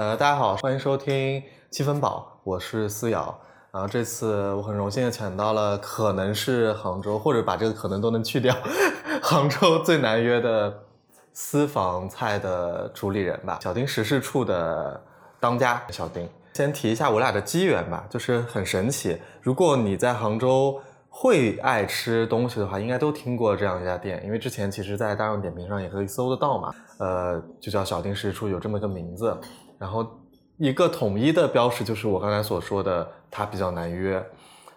[0.00, 3.38] 呃，大家好，欢迎收听七分饱，我是思瑶。
[3.70, 8.56] 然后这次我很荣幸的抢到了，可能是杭州，或者把这个可能都能去掉，
[9.20, 10.74] 杭州最难约的
[11.34, 14.98] 私房菜的主理人吧，小丁食事处的
[15.38, 16.26] 当家小丁。
[16.54, 19.20] 先提一下我俩的机缘吧，就是很神奇。
[19.42, 26.74] 如果你在杭州会爱吃东西的话，应该都听过这样一家店，因为之前其实在大众点评上也可以搜得到嘛。
[26.96, 29.38] 呃，就叫小丁食事处，有这么个名字。
[29.80, 30.06] 然后
[30.58, 34.22] 一个统一的标识就是我刚才所说的，它比较难约。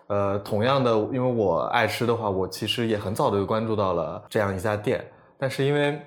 [0.07, 5.05] 呃，同样的，因为我爱吃的话，我其实也很早的就关注到了这样一家店，
[5.37, 5.99] 但是因为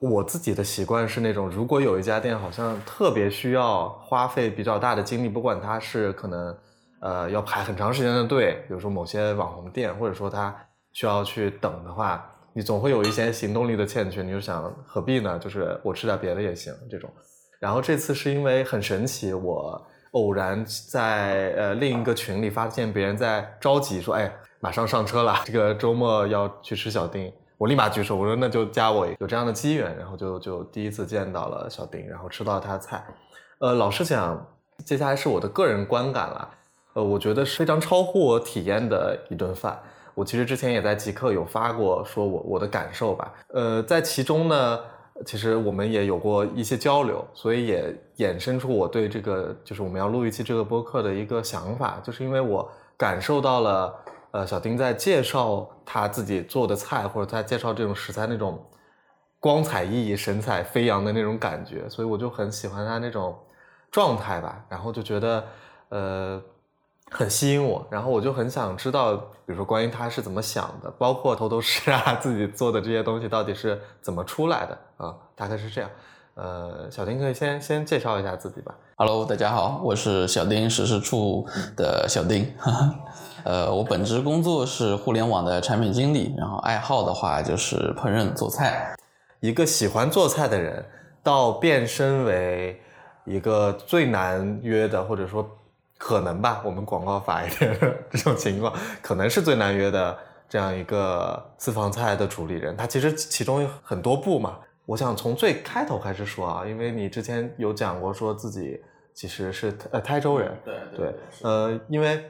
[0.00, 6.56] 我自己的习惯是那种，如果有一家店好像特别需要花费比较大的精力，不管它是可能
[7.00, 10.54] 呃要排很长时间的队，比如说某些网红店，或者说它
[10.92, 15.38] 需要去等的话，你总会有一些行动力的欠缺，你就想何必呢？
[15.38, 17.08] 就是我吃点别的也行这种。
[17.58, 33.04] 然后这次是因为很神奇，我偶然在呃另一个群里发现别人在着急说，哎，马上上车了，这个周末要去吃小丁，我立马举手，我说那就加我，有这样的机缘，然后就就第一次见到了小丁，然后吃到他的菜，
[33.58, 34.46] 呃，老实讲，
[34.84, 36.50] 接下来是我的个人观感了，
[36.92, 39.78] 呃，我觉得是非常超乎我体验的一顿饭，
[40.14, 44.80] 我其实之前也在极客有发过，说我我的感受吧，呃，在其中呢。
[45.24, 53.94] 其实我们也有过一些交流，所以也衍生出我对这个就是我们要录一期这个播客的一个想法，就是因为我感受到了，
[54.32, 58.62] 呃，小丁在介绍他自己做的菜，或者在介绍这种食材那种
[59.40, 63.36] 光彩熠熠、神采飞扬的那种感觉，所以我就很喜欢他那种
[63.90, 65.44] 状态吧，然后就觉得，
[65.88, 66.42] 呃。
[67.12, 75.88] 很吸引我，然后我就很想知道，比如说关于他是怎么想的，包括头头是啊自己做的这些东西到底是怎么出来的啊，大概是这样。
[76.34, 78.74] 呃，小丁可以先先介绍一下自己吧。
[78.96, 81.46] Hello，大家好，我是小丁实事处
[81.76, 82.52] 的小丁。
[83.44, 88.94] 呃，我本职工作是互联网的产品经理，然后爱好的话就是烹饪做菜。
[89.40, 90.84] 一个喜欢做菜的人，
[91.22, 92.82] 到变身为
[93.24, 95.48] 一个最难约的，或者说。
[95.98, 97.74] 可能吧，我们广告法一点
[98.10, 102.76] 这种情况，可能是最难约的这样一个私房菜的主理人。
[102.76, 108.78] 他其实其中有很多部嘛，我想从最开头开始说啊，因为你之前有讲过说自己
[109.14, 112.22] 其实是呃台州人，对对，呃，因为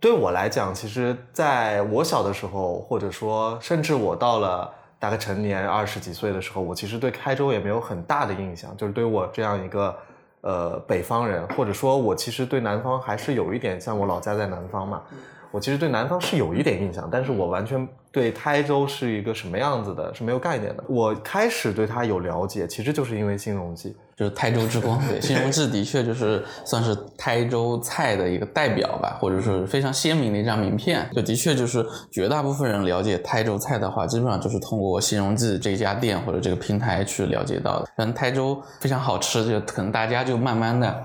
[0.00, 9.94] 对我来讲，其实在我小的时候，或者说甚至我到了大概成年二十几岁的时候，我其实对台州也没有很大的印象，就是对我这样一个。
[10.42, 15.02] 呃，北方人，或者说我其实对南方还是有一点，像我老家在南方嘛，
[15.52, 20.82] 我其实对南方是有一点印象，但是我完全对台州是一个什么样子的，是没有概念的。
[20.88, 23.90] 我开始对它有了解，其实就是因为《新荣记》。
[24.14, 31.08] 就是台州之光，对，新荣记的确就是算是台州菜的一个代表吧，或者是非常鲜明的一张名片。
[31.12, 37.88] 就的确就是绝大部分人了解台州菜的话，基本上就是通过新荣记这家店或者这个平台去了解到的。
[37.96, 41.02] 但台州非常好吃，就可能大家就慢慢的，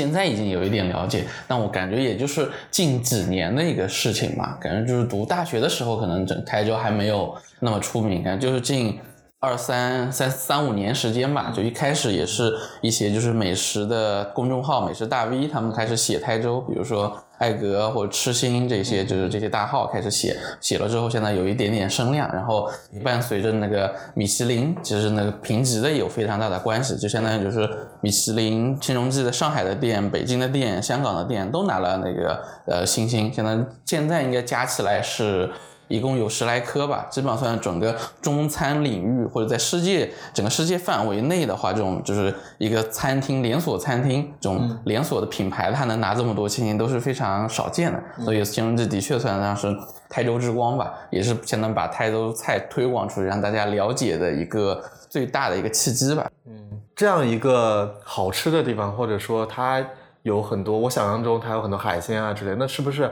[0.00, 8.98] 现在已经有一点了解，但我感觉也就是近几年的一个事情嘛，感觉就是读大学的时候，可能整台州还没有那么出名，感觉就是近。
[9.42, 22.70] 二三三三五年时间吧，就一开始也是一些就是美食的公众号、美食大 V，他们开始写台州，比如说艾格或者痴心这些，就是这些大号开始写，写了之后现在有一点点声量，然后
[23.02, 27.68] 伴随着那个米其林，其实那个评级的也有非常大的关系，就相当于就是
[28.00, 35.50] 米其林青龙记的上海的店、北京的店、香港的店都拿了那个呃星星，现在现在应该加起来是。
[35.90, 48.00] 一共有十来颗吧，基本上算整个中餐领域或者在世界整个世界范围内的话，这种就是一个餐厅连锁餐厅这种连锁的品牌，它能拿这么多星星都是非常少见的。
[48.24, 49.76] 所以形容这的确算得上是
[50.08, 56.30] 台州之光吧，也是相当于把台州菜推广出去，让大家了解的一个最大的一个契机吧。
[56.46, 59.84] 嗯，这样一个好吃的地方，或者说它
[60.22, 63.10] 有很多，我想象中它有很多海鲜啊之类，那是不是？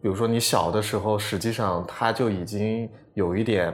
[0.00, 3.72] 比如说你小的时候，实际上他就已经有一点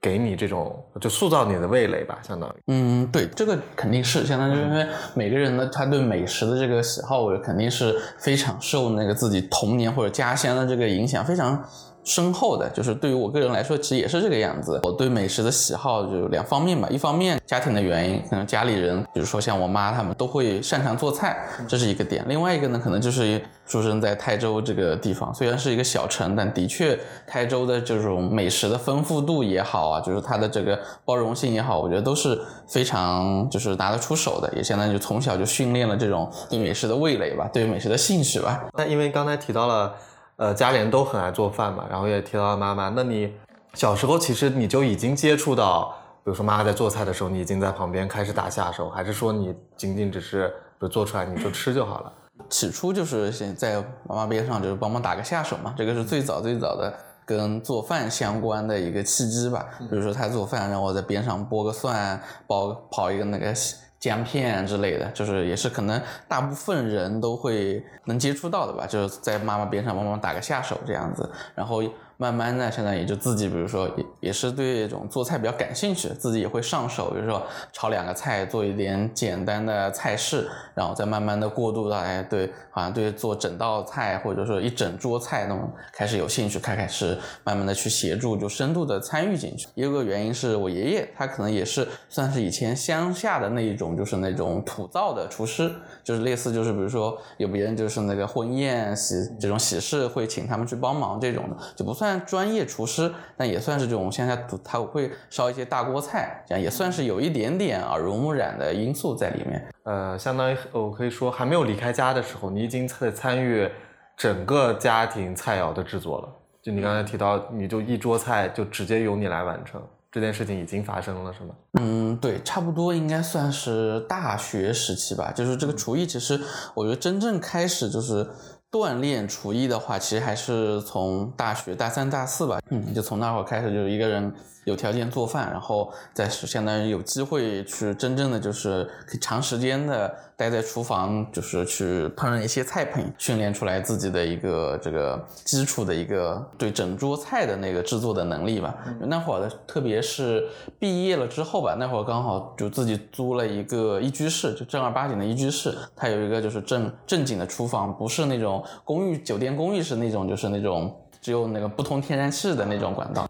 [0.00, 2.52] 给你这种，就塑造你的味蕾吧，相当于。
[2.68, 11.62] 嗯，对，这个肯定是相当于，因为每个人的，他对美食的这个喜好，肯定是非常受那个自己童年或者家乡的这个影响，非常
[12.04, 14.80] 深厚的，就是对于我个人来说，其实也是这个样子。
[14.82, 22.24] 我对美食的喜好就两方面吧，一方面家庭的原因，可能家里人，比如说像我妈他们都会擅长做菜，这是一个点。
[22.26, 38.64] 另外一个呢，可能就是出生在台州这个地方，虽然是一个小城，但的确台州的这种美食的丰富度也好啊，就是它的这个包容性也好，我觉得都是非常就是拿得出手的，也相当于从小就训练了这种对美食的味蕾吧，对美食的兴趣吧。
[38.72, 39.92] 那因为刚才提到了。
[40.40, 42.88] 呃，家里人都很爱做饭嘛，然后也提到了妈妈。
[42.88, 43.30] 那你
[43.74, 45.94] 小时候其实你就已经接触到，
[46.24, 52.12] 比如说妈妈在做菜的时候，你已经在旁边开始打下手，还是说你仅仅只是比如做出来你就吃就好了？
[52.48, 55.74] 起初就是先在妈妈边上，就是帮忙打个下手嘛。
[55.76, 56.90] 这个是最早最早的
[57.26, 59.66] 跟做饭相关的一个契机吧。
[59.78, 63.54] 比如说他做饭，让我在边上剥个蒜，包跑一个那个。
[64.00, 71.84] 姜片之类的，就是也是可能大部分人都会能接触到的吧，就是在妈妈边上帮忙打个下手这样子，然后。
[72.20, 89.66] 慢慢的，现在也就自己，比如说也也是对这种做菜比较感兴趣，自己也会上手，比如说炒两个菜，做一点简单的菜式，然后再慢慢的过渡到哎，对，好像对做整道菜或者说一整桌菜那种开始有兴趣，开始慢慢的去协助，就深度的参与进去。
[89.74, 95.72] 一个原因是我爷爷，他可能也是算是以前乡下的那一种，就是那种土灶的厨师。
[96.02, 109.66] 就是类似，就是比如说有别人就是那个婚宴喜这种喜事会请他们去帮忙这种的，就不算专业厨师，但也算是这种乡下他会烧一些大锅菜，这样也算是有一点点耳濡目染的因素在里面。
[109.84, 113.70] 呃，相当于我可以说还没有离开家的时候，你已经在参与
[114.16, 116.28] 整个家庭菜肴的制作了。
[116.62, 119.80] 就你刚才提到，你就一桌菜就直接由你来完成。
[120.12, 121.54] 这件事情已经发生了，是吗？
[121.80, 125.30] 嗯，对，差不多应该算是大学时期吧。
[125.30, 126.38] 就是这个厨艺，其实
[126.74, 128.28] 我觉得真正开始就是
[128.70, 132.60] 锻炼厨艺的话，其实还是从大学大三、大四吧。
[132.70, 134.32] 嗯，就从那会儿开始，就是一个人。
[134.70, 148.74] 有条件做饭，然后再是相当于有机会去真正的就是可以长时间的待在厨房，就是去烹饪一些菜品，训练出来自己的一个这个基础的一个对整桌菜的那个制作的能力吧。
[149.00, 163.28] 那会儿的，特别是毕业了之后吧，那会儿刚好就自己租了一个一居室，就正儿八经的一居室，它有一个就是正正经的厨房，不是那种公寓酒店公寓式那种，就是那种只有那个不通天然气的那种管道。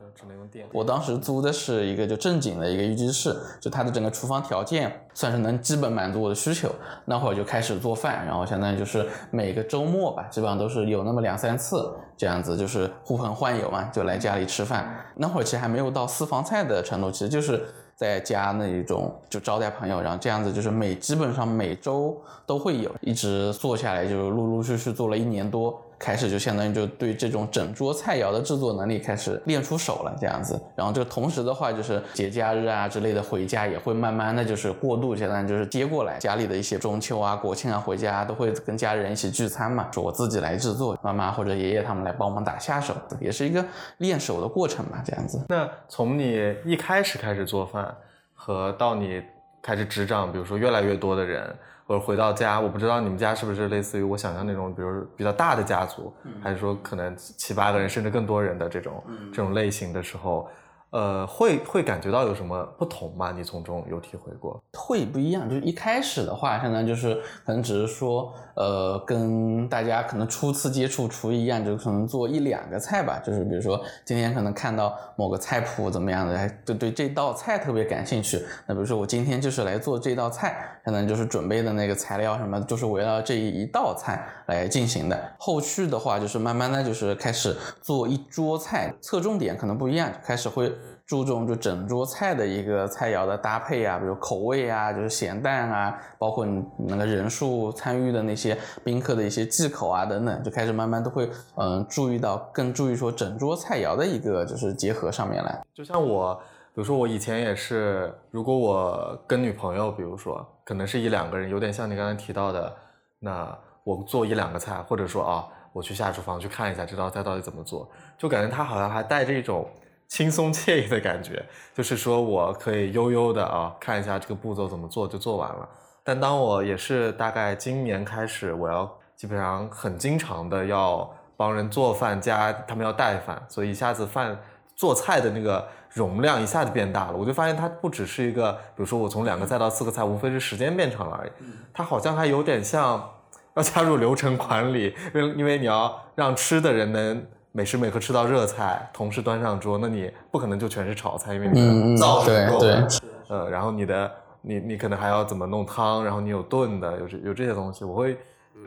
[0.73, 6.71] 我当时租的是一个就正经的一个一居室，就它的整个厨房条件算是能基本满足我的需求。
[7.05, 14.89] 那会儿就开始做饭，然后相当于就是每个周末吧，基本上都是有那么两三次这样子，就是呼朋唤友嘛，就来家里吃饭。
[15.15, 17.63] 那会儿其实还没有到私房菜的程度，其实就是
[17.95, 25.81] 在家那一种就招待朋友，然后这样子就是每基本上每周都会有，一直做下来就陆陆续续做了一年多。
[26.01, 30.59] 开始就相当于就对这种整桌菜肴的制作能力开始练出手了，这样子。
[30.75, 43.63] 然后就同时的话，就是节假日啊之类的回家也会慢慢的就是过渡，相当于就是接过来家里的一些中秋啊、国庆啊回家都会跟家人一起聚餐嘛，说我自己来制作，妈妈或者爷爷他们来帮忙打下手，也是一个
[43.99, 45.39] 练手的过程吧，这样子。
[45.51, 47.95] 那从你一开始开始做饭
[48.33, 49.23] 和到你
[49.61, 51.55] 开始执掌，比如说越来越多的人。
[51.91, 59.03] 或者回到家，我不知道你们家是不是类似于我想象那种，比如比较大的家族，还是说可能七八个人甚至更多人的这种
[59.33, 60.49] 这种类型的时候。
[60.91, 63.33] 呃，会会感觉到有什么不同吗？
[63.33, 64.61] 你从中有体会过？
[64.73, 67.15] 会不一样，就是一开始的话，相当于就是
[67.47, 73.21] 可能只是说，呃，跟大家可能初次接触厨艺一样，就可能做一两个菜吧。
[73.25, 78.45] 就是比如说今天可能看到某个菜谱怎么样的，还就对这道菜特别感兴趣。
[78.67, 85.33] 那比如说我今天就是来做这道菜，可能就是准备的那个材料什么，就是围绕这一道菜来进行的。
[85.39, 90.73] 后续的话，就是慢慢的就是开始做一桌菜，侧重点可能不一样，开始会。
[91.11, 105.61] 注重就整桌菜的一个菜肴的搭配啊，比如口味啊，就是咸淡啊，包括你那个人数参与的那些宾客的一些忌口啊等等，就开始慢慢都会嗯注意到，更注意说整桌菜肴的一个就是结合上面来。
[105.75, 106.33] 就像我，
[106.73, 112.73] 比如说我以前也是，如果我跟女朋友，比如说可能是一两个人，有点像你刚才提到的，
[113.19, 119.69] 那我做一两个菜，或者说啊，我去下厨房去看一下这道菜到底怎么做，就感觉他好像还带着一种。
[120.11, 125.67] 轻松惬意的感觉， 就是说我可以悠悠的啊看一下这个步骤怎么做就做完了。
[126.03, 134.37] 但当我也是大概今年开始，我要基本上很经常的要帮人做饭加他们要带饭，所以一下子饭
[134.75, 137.17] 做菜的那个容量一下子变大了。
[137.17, 141.31] 我就发现它不只是一个，比如说我从两个菜到四个菜，无非是时间变长了而已。
[141.73, 143.09] 它好像还有点像
[143.55, 147.25] 要加入流程管理，因为因为你要让吃的人能。
[147.53, 152.99] 每时每刻吃到热菜，同时端上桌，那你不可能就全是炒菜，因为你的灶不够的对。
[153.29, 158.17] 呃，然后你的你你可能还要怎么弄汤，然后你有炖的，有这有这些东西，我会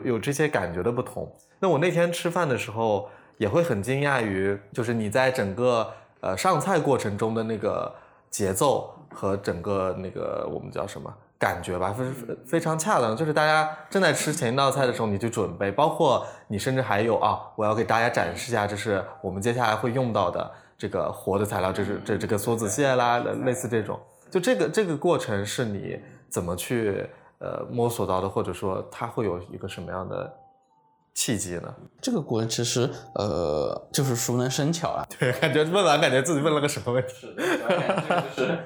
[0.02, 1.30] 有这些感觉的不同。
[1.58, 7.90] 那我那天吃饭的时候也会很惊讶于，就是你在整个呃上菜过程中的那个
[8.28, 12.04] 节奏和整个那个我们叫什么感觉吧，非
[12.46, 13.16] 非常恰当。
[13.16, 24.00] 就是大家正在吃前一道菜的时候，你就准备，包括你甚至还有啊，我要给大家展示一下，这是我们接下来会用到的这个活的材料，这是这这个梭子蟹啦，类似这种。
[24.30, 27.06] 就这个这个过程是你怎么去
[27.38, 30.32] 呃摸索到的，或者说它会有一个什么样的
[31.14, 31.74] 契机呢？
[32.00, 37.28] 这个过程其实呃就是熟能生巧啊，对，感觉问完感觉自己问了个什么问题。
[38.36, 38.58] 就是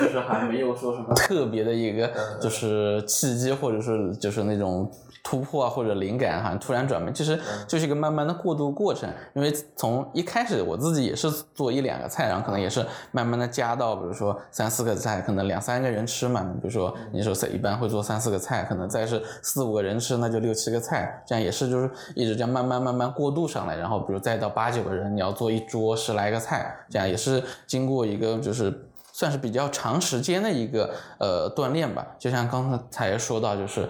[0.00, 4.90] 就是还没有说什么特别的一个就是契机，或者是就是那种
[5.22, 9.08] 突破啊或者灵感哈，突然转变，其实就是一个慢慢的过渡过程。
[9.34, 28.87] 因为从一开始我自己也是做一两个菜，然后可能也是慢慢的加到，比如说三四个菜，可能两三个人吃嘛，比如说你说一般会做三四个菜，可能再是四五个人吃，那就六七个菜，这样也是就是一直这样慢慢慢慢过渡上来，然后比如再到八九个人，你要做一桌十来个菜，这样也是经过一个就是。
[29.18, 33.88] 算是比较长时间的一个呃锻炼吧，就像刚才才说到，就是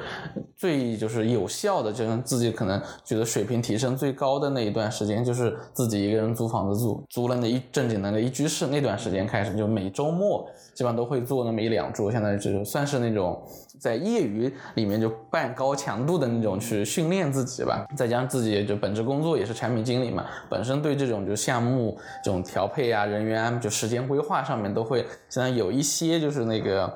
[0.57, 13.39] 最就是有效的，就是自己可能觉得水平提升最高的那一段时间，就是自己一个人租房子住，租了那一正经的那一居室那段时间开始，就每周末基本上都会做那么一两桌，相当于就是算是那种
[13.79, 25.07] 在业余里面就半高强度的那种去训练自己吧，再加上自己就本职工作也是产品经理嘛，本身对这种就项目这种调配啊、人员就时间规划上面都会。
[25.29, 26.93] 现在有一些就是那个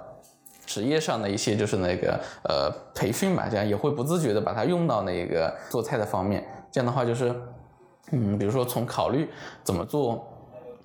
[0.66, 6.44] 职业上的一些就是那个呃培训吧，这样也会不自觉的把它用到那个做菜的方面。
[6.70, 7.34] 这样的话就是，
[8.10, 9.28] 嗯，比如说从考虑
[9.62, 10.26] 怎么做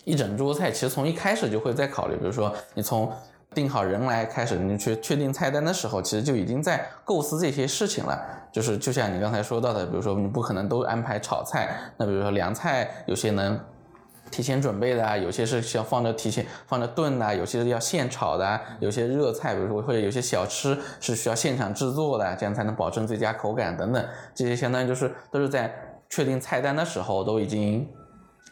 [0.04, 3.12] 一整桌菜，其实从一开始就会在考虑，比如说你从
[3.62, 8.18] 定好人来开始，你去确定菜单的时候，其实就已经在构思这些事情了。
[8.52, 13.60] 就是就像你刚才说到的，比如说你不可能都安排炒菜，那比如说凉菜有些能。
[14.30, 24.06] 提前准备的啊，有些是需要放着提前放着炖的，有些是要现炒的啊，有些热菜，比如说或者有些小吃是需要现场制作的，这样才能保证最佳口感等等。
[24.36, 25.74] 这些相当于就是都是在
[26.10, 27.88] 确定菜单的时候都已经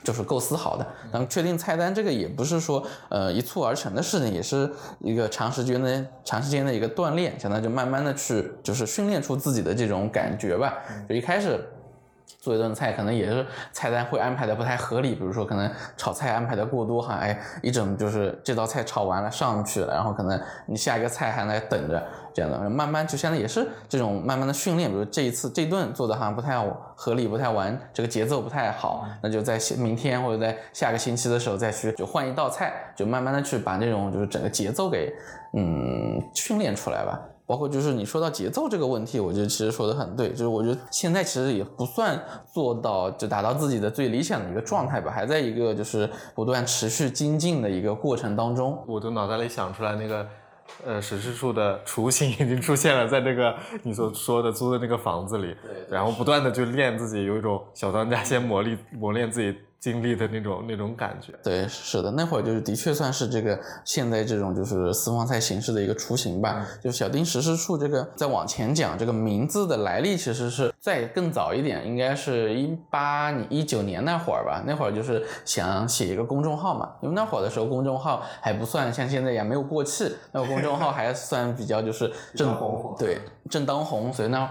[0.05, 0.87] 就是构思好的。
[1.11, 10.75] 然后确定菜单这个也不是说呃一蹴而成的事情，也是一个长时间的长时间的一个锻炼，相当于就慢慢的去就是训练出自己的这种感觉吧。
[11.09, 11.59] 就一开始。
[12.39, 22.03] 做一顿菜可能也是菜单会安排的不太合理，比如说可能炒菜安排的过多哈，哎，一整就是这道菜炒完了上去了，然后可能你下一个菜还在等着，
[22.33, 26.55] 这样的慢慢就相当于也是这种慢慢的训练，比如这一次这顿做的好像不太
[26.95, 35.11] 合理，不太完，这个节奏不太好，那就在明天或者在下个星期的时候再去就换一道菜，就慢慢的去把这种就是整个节奏给
[35.53, 37.19] 嗯训练出来吧。
[37.47, 42.19] 包括就是你说到节奏这个问题，我觉得其实说的很对，就是我觉得现在其实也不算
[42.51, 48.83] 做到就达到自己的最理想的一个状态吧，还在一个就是不断持续精进的一个过程当中。
[48.87, 50.27] 我的脑袋里想出来那个，
[50.85, 55.55] 呃，史诗树的雏形已经出现了，在那个你所说的租的那个房子里，
[55.89, 59.55] 然后不断的就练自己，有一种小当家先磨砺磨练自己。
[59.85, 66.65] 经历的那种那种感觉，对，是的，那会儿就是的确算是这个现在这种就是私房菜形式的一个雏形吧。
[66.81, 74.63] 就小丁实施处这个再往前讲，这个名字的来历其实是再更早一点，应该是一八一九年那会儿吧。
[74.65, 83.19] 那会儿就是想写一个公众号嘛，因为那会儿的时候公众号还不算像现在一样没有过气，那个公众号还算比较就是 正红对
[83.51, 84.49] 正当红，所以呢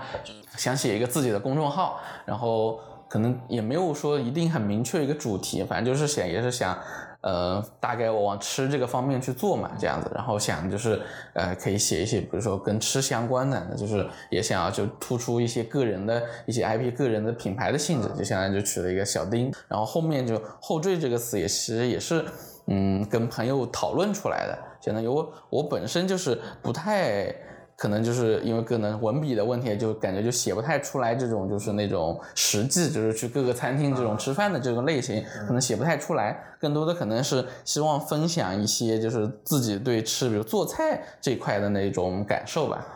[0.57, 2.79] 想写一个自己的公众号，然后。
[3.15, 6.77] 可能也没有说一定很明确一个主题，反正就是想也是想，
[7.21, 11.01] 呃，大概我往吃这个方面去做嘛，这样子，然后想就是
[11.33, 22.25] 呃可以写一些，比如说跟吃相关的，就是也想要就突出一些个人的一些 IP、个人的品牌的性质，就相当于就取了一个小丁，然后后面就后缀这个词也其实也是
[22.67, 27.33] 嗯跟朋友讨论出来的，相当于我我本身就是不太。
[27.77, 36.39] 可能就是因为可能文笔的问题，就感觉就写不太出来这种就是那种实际，就是去各个餐厅这种吃饭的这种类型，可能写不太出来。
[36.61, 42.87] 更多的可能是希望分享一些就是自己对吃，比如做菜这一块的那种感受吧。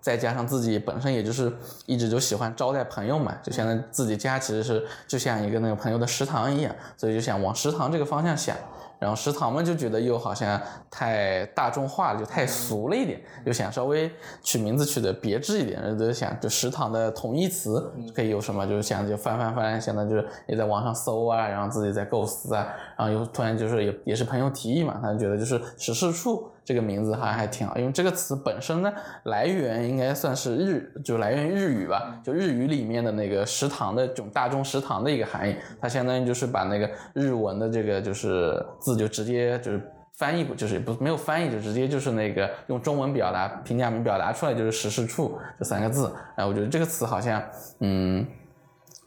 [0.00, 1.50] 再加上自己本身也就是
[1.86, 8.54] 一直就喜欢招待朋友嘛，就相当于自己家其实是就像一个那个朋友的食堂一样，所以就想往食堂这个方向想。
[8.98, 10.60] 然后食堂们就觉得又好像
[10.90, 14.10] 太大众化了，就太俗了一点，就想稍微
[14.42, 28.92] 取名字取的别致一点，然后就想就食堂的同义词可以有什么，就是想就翻翻翻，现在就是也在网上搜啊，然后自己在构思啊，然后又突然就是也也是朋友提议嘛，他就觉得就是食事处这个名字好像还挺好，因为这个词本身呢
[29.24, 39.80] 来源应该算是日，就来源于日语吧，就日语里面的那个食堂的这种大众食堂的一个含义，它相当于就是把那个日文的这个就是字就直接就是
[40.16, 47.42] 翻译，就是不没有翻译，就直接就是那个用中文表达平假名表达出来就是食事处这三个字，哎，我觉得这个词好像
[47.80, 48.26] 嗯。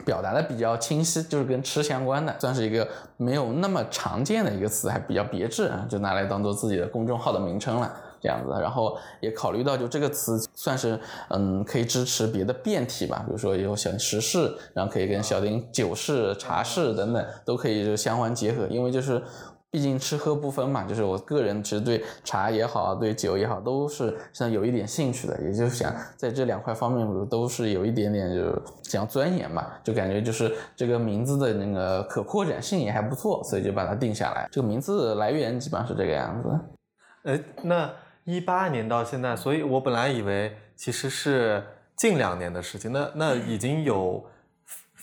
[0.05, 2.87] 表达的比较清晰，就是跟吃相关的，算是一个
[3.17, 8.51] 没有那么常见的一个词，还比较别致啊，就拿来当做自己的公众号的名称了，这样子。
[8.61, 10.99] 然后也考虑到，就这个词算是
[11.29, 19.21] 嗯，可以支持别的变体吧，比如说有小食事，然后可以跟小丁酒事、茶事等等都可以就相关结合，因为就是。
[19.69, 34.47] 毕竟吃喝不分嘛，就是我个人其实对茶也好，对酒也好，都是像有一点兴趣的，也就是想在这两块方面，都是有一点点就想钻研嘛，就感觉就是这个名字的那个可扩展性也还不错，所以就把它定下来。
[34.51, 36.59] 这个名字来源基本上是这个样子。
[37.23, 37.91] 哎，那
[38.23, 41.61] 一八年到现在，所以我本来以为其实是
[41.97, 44.23] 近两年的事情，那那已经有。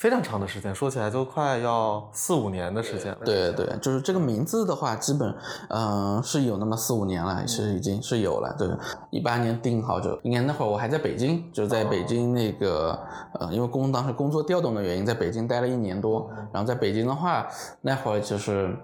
[0.05, 3.19] 非常长的时间，说起来都快要四五年的时间了。
[3.25, 5.35] 对对，就是这个名字的话，基本
[5.71, 8.55] 嗯是有那么四五年了，其实已经是有了。
[8.59, 8.69] 对，
[9.09, 12.99] 一八年定好就，应该那会儿我还在北京，就在北京那个
[13.41, 16.31] 呃，因为工当时工作调动的原因，在北京待了一年多。
[16.53, 17.49] 然后在北京的话，
[17.81, 18.77] 那会儿就是。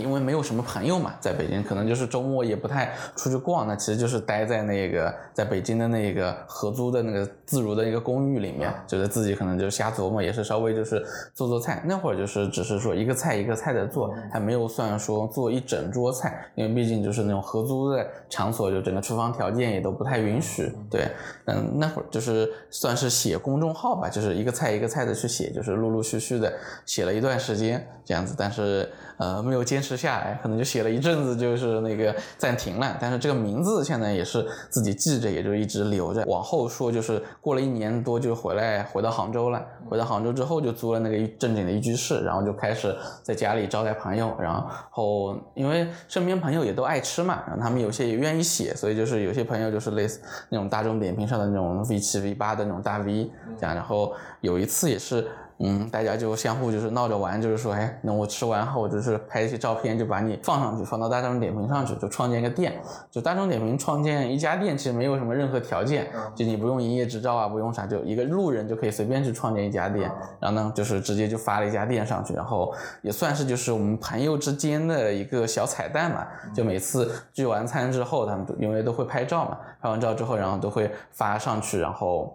[0.00, 11.82] 因为没有什么朋友嘛，在北京可能就是周末也不太出去逛，那其实就是待在那个在北京的那个合租的那个自如的一个公寓里面，觉得自己可能就瞎琢磨，也是稍微就是做做菜。
[11.84, 20.72] 那会儿就是只是说一个菜一个菜的做，还没有算说做一整桌菜，因为毕竟就是那种合租的场所，就整个厨房条件也都不太允许。
[20.90, 21.08] 对，
[21.46, 26.52] 嗯，那会儿就是算是写公众号吧，就是一个菜一个菜的去写，就是陆陆续续的
[26.86, 28.88] 写了一段时间这样子，但是。
[29.16, 32.96] 呃，没有坚持吃下来，可能就写了一阵子，就是那个暂停了。
[32.98, 36.24] 但是这个名字现在也是自己记着，也就一直留着。
[36.26, 39.62] 往后说，就是过了一年多就回来，回到杭州了。
[39.88, 44.34] 回到杭州之后，就租了那个正经的一居室，然后就开始在家里招待朋友。
[44.40, 53.74] 然后因为身边朋友也都爱吃嘛，然后他们有些也愿意写，所以就是有些朋友就是类似那种大众点评上的那种 V 七 V 八的那种大 V 这样。
[53.74, 55.26] 然后有一次也是。
[55.58, 62.72] 嗯，大家就相互就是闹着玩，就是说，哎，那我吃完后就是拍一些照片，就把你放上去，放到大众点评上去，就创建一个店。
[63.08, 70.10] 就大众点评创建一家店，其实没有什么任何条件，就你不用营业执照啊，不用啥，就一个路人就可以随便去创建一家店。
[70.40, 76.26] 然后呢，就是直接就发了一家店上去，然后也算是就是我们朋友之间的一个小彩蛋嘛。
[76.52, 82.34] 就每次聚完餐之后，他们都因为都会拍照嘛，拍完照之后，然后都会发上去，然后。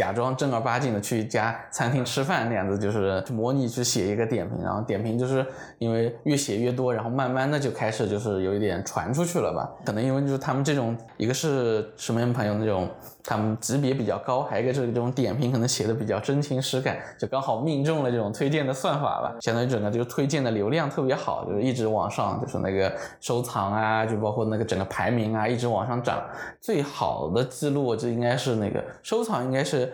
[0.00, 5.44] 假装正儿八经的去一家餐厅吃饭那样子，就是模拟去写一个点评，然后点评就是
[5.76, 9.70] 因为越写越多，然后慢慢的就开始就是有一点传出去了吧。
[9.84, 12.88] 可能因为就是他们这种，一个是什么样朋友那种。
[13.22, 19.36] 他们级别比较高，还有一个就是这种点评可能写的比较真情实感，就刚好命中了这种推荐的算法吧。
[19.42, 26.18] 相当于整个就是推荐的流量特别好，就是一直往上，就是那个收藏啊，就包括那个整个排名啊，一直往上涨。
[26.62, 29.92] 最好的记录，就应该是那个收藏，应该是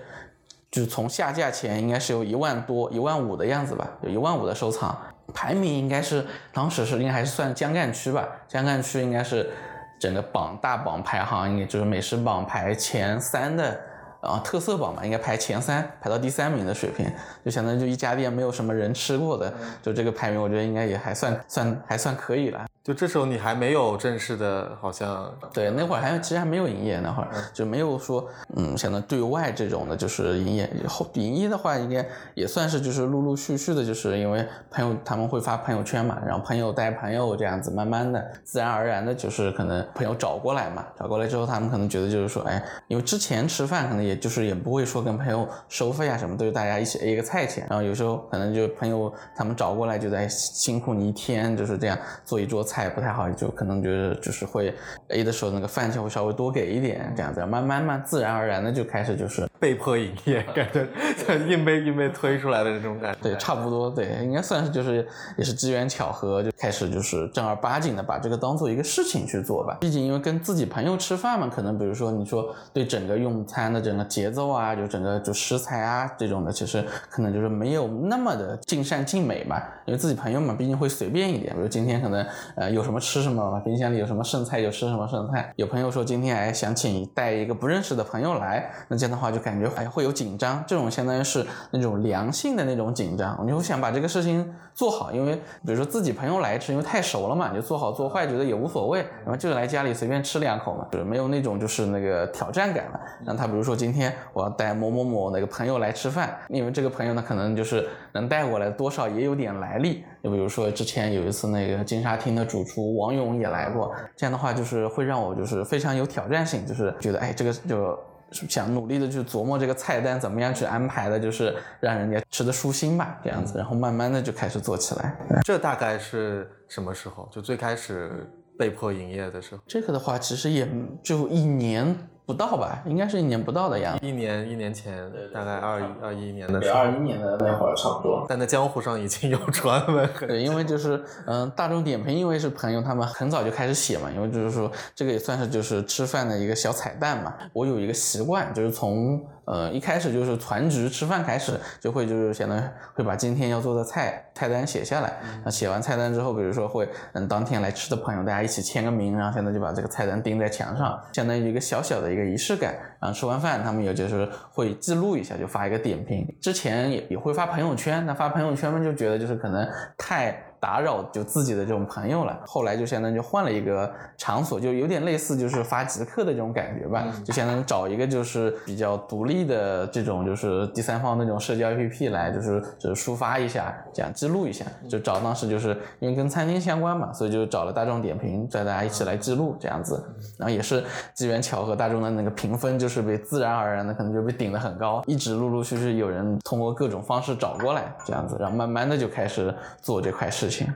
[0.71, 4.97] 就从下架前应该是有一万多、一万五的样子吧，有一万五的收藏。
[5.35, 9.51] 排名应该是当时是应该还是算江干区吧，江干区应该是。
[9.99, 13.81] 整个榜大榜排行应该就是美食榜排前三的，
[14.21, 17.11] 啊特色榜嘛，应该排前三，排到第三名的水平，
[17.45, 22.67] 就相当于就一家店没有什么人吃过的，就这个排名，我觉得应该也还算算还算可以了。
[22.87, 52.76] 就这时候你还没有正式的，好像对那会儿还其实还没有营业，那会儿就没有说嗯，像那对外这种的，就是营业后营业的话，应该也算是就是陆陆续续的，就是因为朋友他们会发朋友圈嘛，然后朋友带朋友这样子，慢慢的自然而然的，就是可能朋友找过来嘛，找过来之后，他们可能觉得就是说，哎，因为之前吃饭可能也就是也不会说跟朋友收费啊什么，都是大家一起 A 一个菜钱，然后有时候可能就朋友他们找过来，就在辛苦你一天，就是这样做一桌菜。
[52.77, 54.75] 菜不太好，就可能觉得就是会
[55.09, 60.87] A 的时候那个饭钱会稍微多给一点，这样子慢慢慢自然而然的就开始就是被迫营业， 感觉
[61.49, 63.19] 硬被硬被推出来的这种感觉。
[63.23, 69.77] 对，差不多，对，应该算是就是也是机缘巧合，就开始就是正儿八经的把这个当做一个事情去做吧。
[69.81, 79.61] 毕竟因为跟自己朋友吃饭嘛，可能比如说你说对整个用餐的整个节奏啊，就整个就食材啊这种的，其实可能就是没有那么的尽善尽美嘛。
[79.87, 85.53] 因为自己朋友嘛，毕竟会随便一点，比如今天可能呃有什么吃什么，冰箱里有什么剩菜就吃什么剩菜。
[85.57, 103.01] 有朋友说今天哎想请带一个不认识的朋友来，那这样的话就感觉哎会有紧张，这种相当于是那种良性的那种紧张，你会想把这个事情做好，因为比如说自己朋友来吃，因为太熟了嘛，就做好做坏觉得也无所谓，然后就是来家里随便吃两口嘛，就是没有那种就是那个挑战感了。
[103.25, 117.97] 那他比如说今天我要带某某某那个朋友来吃饭，因为这个朋友呢可能就是能带过来多少也有点来历，就比如说之前有一次那个金沙厅的主厨王勇也来过，这样的话就是会让我就是非常有挑战性，就是觉得哎这个就。
[118.33, 125.17] 想努力的去琢磨这个菜单怎么样去安排的，就是让人家吃的舒心吧，这样子，然后慢慢的就开始做起来。
[125.45, 127.29] 这大概是什么时候？
[127.31, 129.63] 就最开始被迫营业的时候？
[129.67, 130.69] 这个的话，其实也
[131.03, 131.97] 就一年。
[132.27, 134.05] 不到吧，应该是一年不到的样子。
[134.05, 138.27] 一年一年前，大概二一二一年的时候，二一年的那会儿差不多。
[138.29, 140.11] 但在江湖上已经有传闻。
[140.27, 144.11] 对，因为就是嗯，大众点评，因为是朋友，他们很早就开始写嘛。
[144.11, 147.33] 因为就是说，这个也算是就是吃饭的一个小彩蛋嘛。
[147.53, 149.25] 我有一个习惯，就是从。
[149.47, 152.63] 呃，一开始就是团局吃饭开始，就会就是相当于
[152.95, 155.15] 会把今天要做的菜菜单写下来。
[155.45, 162.75] 那写完菜单之后，比如说会嗯当天来吃的朋友，大家一起签个名，然后现在就把这个菜单钉在墙上，相当于一个小小的一个仪式感。
[163.01, 166.27] 然后吃完饭，他们也就是会记录一下，就发一个点评。
[166.41, 170.37] 之前也也会发朋友圈，那发朋友圈嘛，就觉得就是可能太。
[170.67, 185.69] 打扰就自己的这种朋友了，后来就相当于就换了一个场所，就有点类似就是发极客的这种感觉吧，就相当于找一个就是比较独立的这种就是第三方那种社交 APP 来就是就是抒发一下，这样记录一下，就找当时就是
[186.01, 190.03] 因为跟餐厅相关嘛，所以就找了大众点评，带大家一起来记录这样子，
[190.37, 190.83] 然后也是
[191.15, 200.47] 机缘巧合，大众的那个评分就是被自然而然的可能就被顶得很高，一直陆陆续续有人通过各种方式找过来这样子，然后慢慢的就开始做这块事。
[200.47, 200.73] 事情，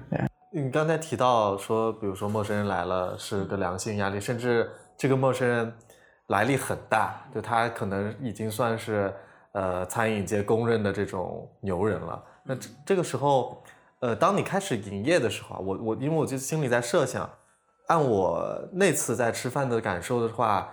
[0.53, 5.73] 你刚才提到说，比如说陌生人来了是个良性压力，甚至这个陌生人
[6.27, 9.13] 来历很大，就他可能已经算是
[9.53, 12.23] 呃餐饮界公认的这种牛人了。
[12.45, 13.63] 那这这个时候，
[14.01, 17.29] 呃，当你开始营业的时候啊，我我因为我就心里在设想，
[17.87, 20.69] 按我那次在吃饭的感受的话。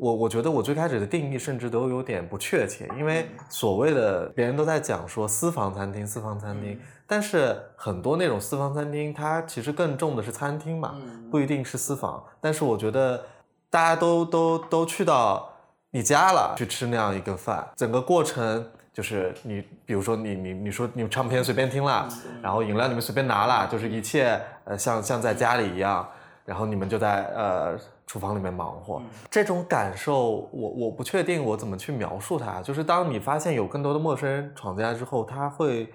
[0.00, 10.94] 我我觉得我最开始的定义甚至都有点不确切，因为所谓的别人都在讲说私房餐厅，私房餐厅，但是很多那种私房餐厅，它其实更重的是餐厅嘛，
[11.30, 12.22] 不一定是私房。
[12.40, 13.24] 但是我觉得
[13.70, 15.50] 大家都都都去到
[15.90, 22.06] 你家了去吃那样一个饭，整个过程就是你，比如说你你你说你唱片随便听啦，
[22.42, 26.06] 然后饮料你们随便拿啦，就是一切呃像像在家里一样，
[26.44, 27.78] 然后你们就在呃。
[28.08, 32.62] 厨房里面忙活，这种感受，我我不确定我怎么去描述它。
[32.62, 35.92] 就是当你发现有更多的陌生人闯进来之后，他会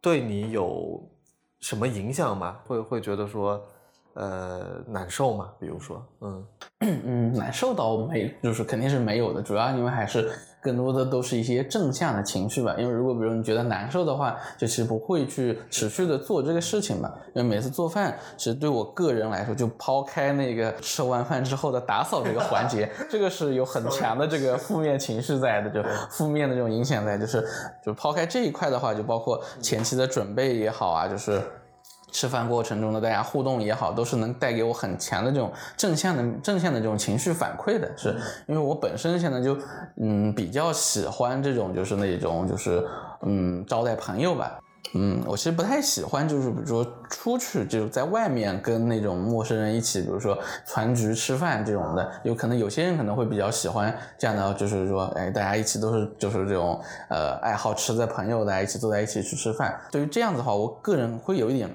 [0.00, 1.02] 对你有
[1.60, 2.58] 什么影响吗？
[2.66, 3.62] 会会觉得说，
[4.14, 5.52] 呃，难受吗？
[5.58, 6.46] 比如说，嗯
[6.80, 9.42] 嗯，难受倒没，就是肯定是没有的。
[9.42, 10.30] 主要因为还是。
[10.66, 17.12] 更多的都是一些正向的情绪吧，因为如果比如你觉得难受的话，就其实不会去持续的做这个事情嘛。
[17.34, 27.46] 因为每次做饭，其实对我个人来说，就抛开那个吃完饭之后的打扫这个环节，这个是有很 强的这个负面情绪在的，就负面的这种影响在，就是
[27.84, 31.40] 就抛开这一块的话，就包括前期的准备也好啊，就是。
[32.12, 37.90] 吃饭过程中的大家互动也好，都是能带给我很强的这种正向的正向的这种情绪反馈的。
[37.96, 38.16] 是
[38.46, 39.58] 因为我本身现在就
[40.00, 42.86] 嗯比较喜欢这种就是那种就是
[43.22, 44.58] 嗯招待朋友吧。
[44.94, 52.08] 嗯，我其实不太喜欢就是比如说出去就是在外面跟那种陌生人一起，比如说团局吃饭这种的。
[52.22, 59.78] 有可能有些人可能会比较喜欢这样的，就是说哎大家一起都是就是这种呃爱好吃的朋友，大家一起坐在一起去吃饭。
[59.90, 61.68] 对于这样子的话，我个人会有一点。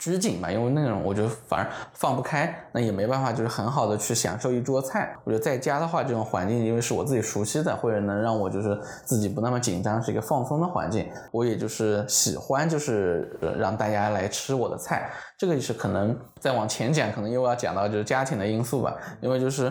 [0.00, 5.14] 拘谨吧，因为那种我觉得反而放不开，那也没办法，就是很好的去享受一桌菜。
[5.24, 11.06] 我觉得在家的话，这种环境因为是我自己熟悉的，或者能让我就是自己不那么紧张，是一个放松的环境。
[11.30, 19.70] 我也就是喜欢就是让大家来吃我的菜，这个也是可能再往前讲，可能又要讲到就是家庭的因素吧，因为就是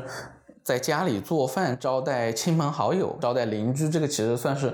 [0.63, 4.73] 在家里做饭招待亲朋好友、招待邻居，这个其实算是。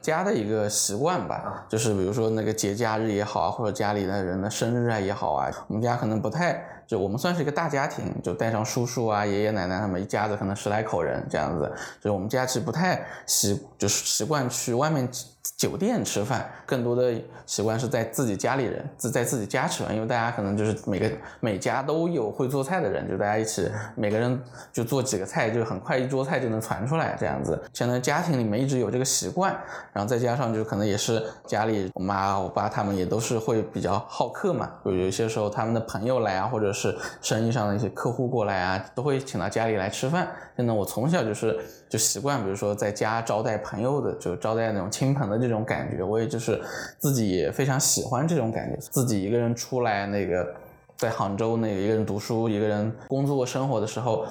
[0.00, 15.06] 家的一个习惯吧，就是比如说那个节假日也好啊，或者家里的人的生日啊也好啊，我们家可能不太，就我们算是一个大家庭，就带上叔叔啊、爷爷奶奶他们一家子可能十来口人这样子，就是我们家其实不太习，就是习惯去外面。
[15.56, 17.14] 酒店吃饭，更多的
[17.46, 24.38] 习惯是在自己家里人自在自己家吃饭，因为大家可能就是每个每家都有会做菜的人，就大家一起每个人
[24.72, 27.58] 就做几个菜，就很快一桌菜就能传出来这样子。
[27.72, 29.56] 相当于家庭里面一直有这个习惯，
[29.92, 40.28] 然后再加上就可能也是家里我妈我爸他们也都是会比较好客嘛，就有些时候他们的朋友来啊，或者是生意上的一些客户过来啊，都会请到家里来吃饭。
[40.56, 45.38] 现在我从小就是就习惯，比如说在家招待朋友的，就招待那种亲朋的。
[45.38, 46.60] 这种感觉，我也就是
[46.98, 48.76] 自己也非常喜欢这种感觉。
[48.78, 50.54] 自己一个人出来，那个
[50.96, 54.26] 在杭州那个一个人读书、一个人工作生活的时候。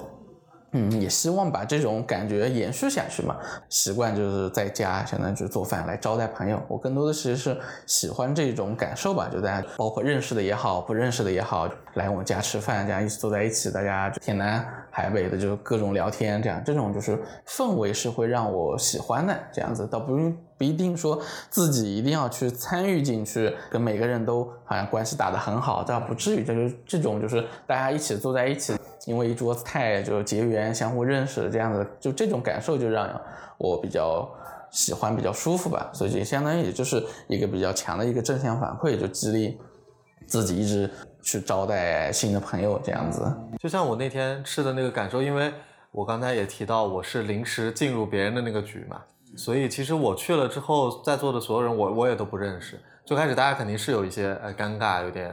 [0.72, 3.36] 嗯，也希望把这种感觉延续下去嘛。
[3.70, 6.62] 习惯就是在家，相当于就做饭来招待朋友。
[6.68, 19.34] 我更多的其实是喜欢这种感受吧，就大家包括认识的也好，不认识的也好，来我家吃饭，这样一起坐在一起，大家天南海北的，就各种聊天，这样这种就是氛围是会让我喜欢的。
[19.50, 26.44] 这样子倒不用不一定说自己一定要去参与进去，跟每个人都好像关系打得很好，倒不至于。
[26.44, 28.74] 就是这种就是大家一起坐在一起。
[29.06, 33.08] 因为一桌子菜就结缘、相互认识这样子，就这种感受就让
[33.56, 34.28] 我比较
[34.70, 35.90] 喜欢、比较舒服吧。
[35.92, 39.58] 所以就相当于也就是一个比较强的一个正向反馈，就激励
[40.26, 40.90] 自己一直
[41.22, 43.24] 去招待新的朋友这样子。
[43.58, 45.52] 就像我那天吃的那个感受，因为
[45.92, 49.00] 我刚才也提到我是临时进入别人的那个局嘛，
[49.36, 52.78] 所以其实我去了之后，在座的所有人我我也都不认识。
[53.04, 55.32] 最开始大家肯定是有一些呃尴尬，有点。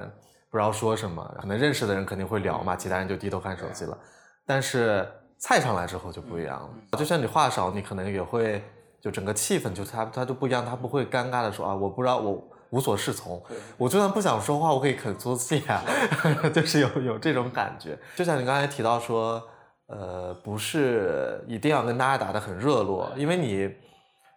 [0.55, 3.97] 不知道说什么，可能认识的人肯定会聊嘛，其他人就低头看手机了。
[4.45, 5.05] 但是
[5.37, 8.63] 菜上来之后就不一样了，就像你话少，你可能也会
[9.01, 13.43] 就整个气氛就他他就不一样，他不会尴尬的说啊，我不知道我无所适从，
[13.77, 15.83] 我就算不想说话，我可以啃桌子啊，
[16.53, 17.99] 就是有有这种感觉。
[18.15, 19.43] 就像你刚才提到说，
[19.87, 23.69] 呃，不是一定要跟大家打得很热络，因为你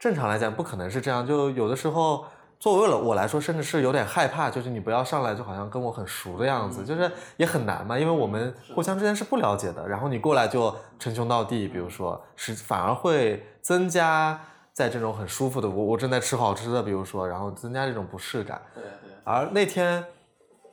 [0.01, 2.25] 正常来讲不可能是这样，就有的时候。
[2.59, 9.87] 作为了我来说，甚至是有点害怕，就是你不要上来就好像跟我很熟的样子，就是也很难嘛，因为我们互相之间是不了解的。
[9.89, 14.41] 然后你过来就称兄道弟，比如说是反而会增加
[14.73, 18.61] 在这种很舒服的我我正在吃好吃的，比如说，然后增加这种不适感。
[18.75, 19.11] 对对。
[19.25, 20.05] 而那天。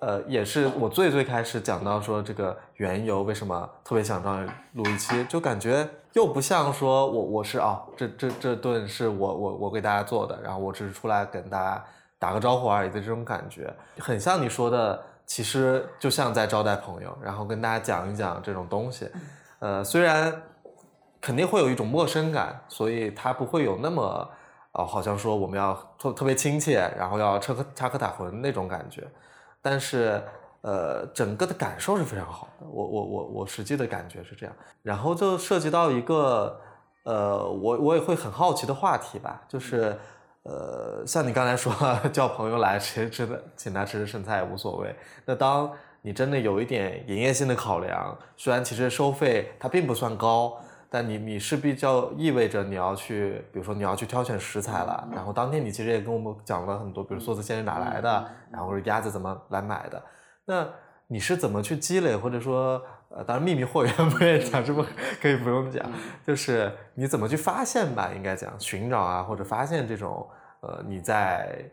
[0.01, 4.37] 呃，也是我最最开始讲到说这个缘由，为什么特别想到
[4.73, 11.83] 录一期，就感觉又不像说我我是啊，这这这顿是我我我给大家做的，然后我只是出来跟大家
[12.17, 19.11] 打个招呼而已的这种感觉，很像你说的，其实就像在招待朋友，然后跟大家讲一讲这种东西，
[19.59, 20.41] 呃，虽然
[21.19, 24.29] 肯定会有一种陌生感，所以它不会有那么
[24.71, 29.05] 啊，好像说我们要特特别亲切，然后要插科插科打诨那种感觉。
[29.61, 30.23] 但是，
[30.65, 32.65] 呃，整个的感受是非常好的。
[32.67, 34.55] 我我我我实际的感觉是这样。
[34.81, 36.59] 然后就涉及到一个，
[37.03, 39.95] 呃，我我也会很好奇的话题吧，就是，
[40.41, 41.71] 呃，像你刚才说
[42.11, 44.95] 叫朋友来吃吃的，请他吃吃剩菜也无所谓。
[45.25, 50.57] 那当你真的有一点营业性的考量，虽然其实收费它并不算高。
[50.87, 60.01] 但你你势必就意味着你要去，比如说你要去挑选食材了，然后当天你其实也跟我们讲了很多，比如梭子蟹是哪来的，然后是鸭子怎么来买的，
[60.45, 60.69] 那
[61.07, 64.83] 你是怎么去积累，或者说，呃，当然秘密货源不愿意讲，这不
[65.21, 65.83] 可以不用讲，
[66.25, 70.27] 就是你怎么去发现吧，应该讲寻找啊，或者发现这种，
[70.61, 71.69] 呃，你在。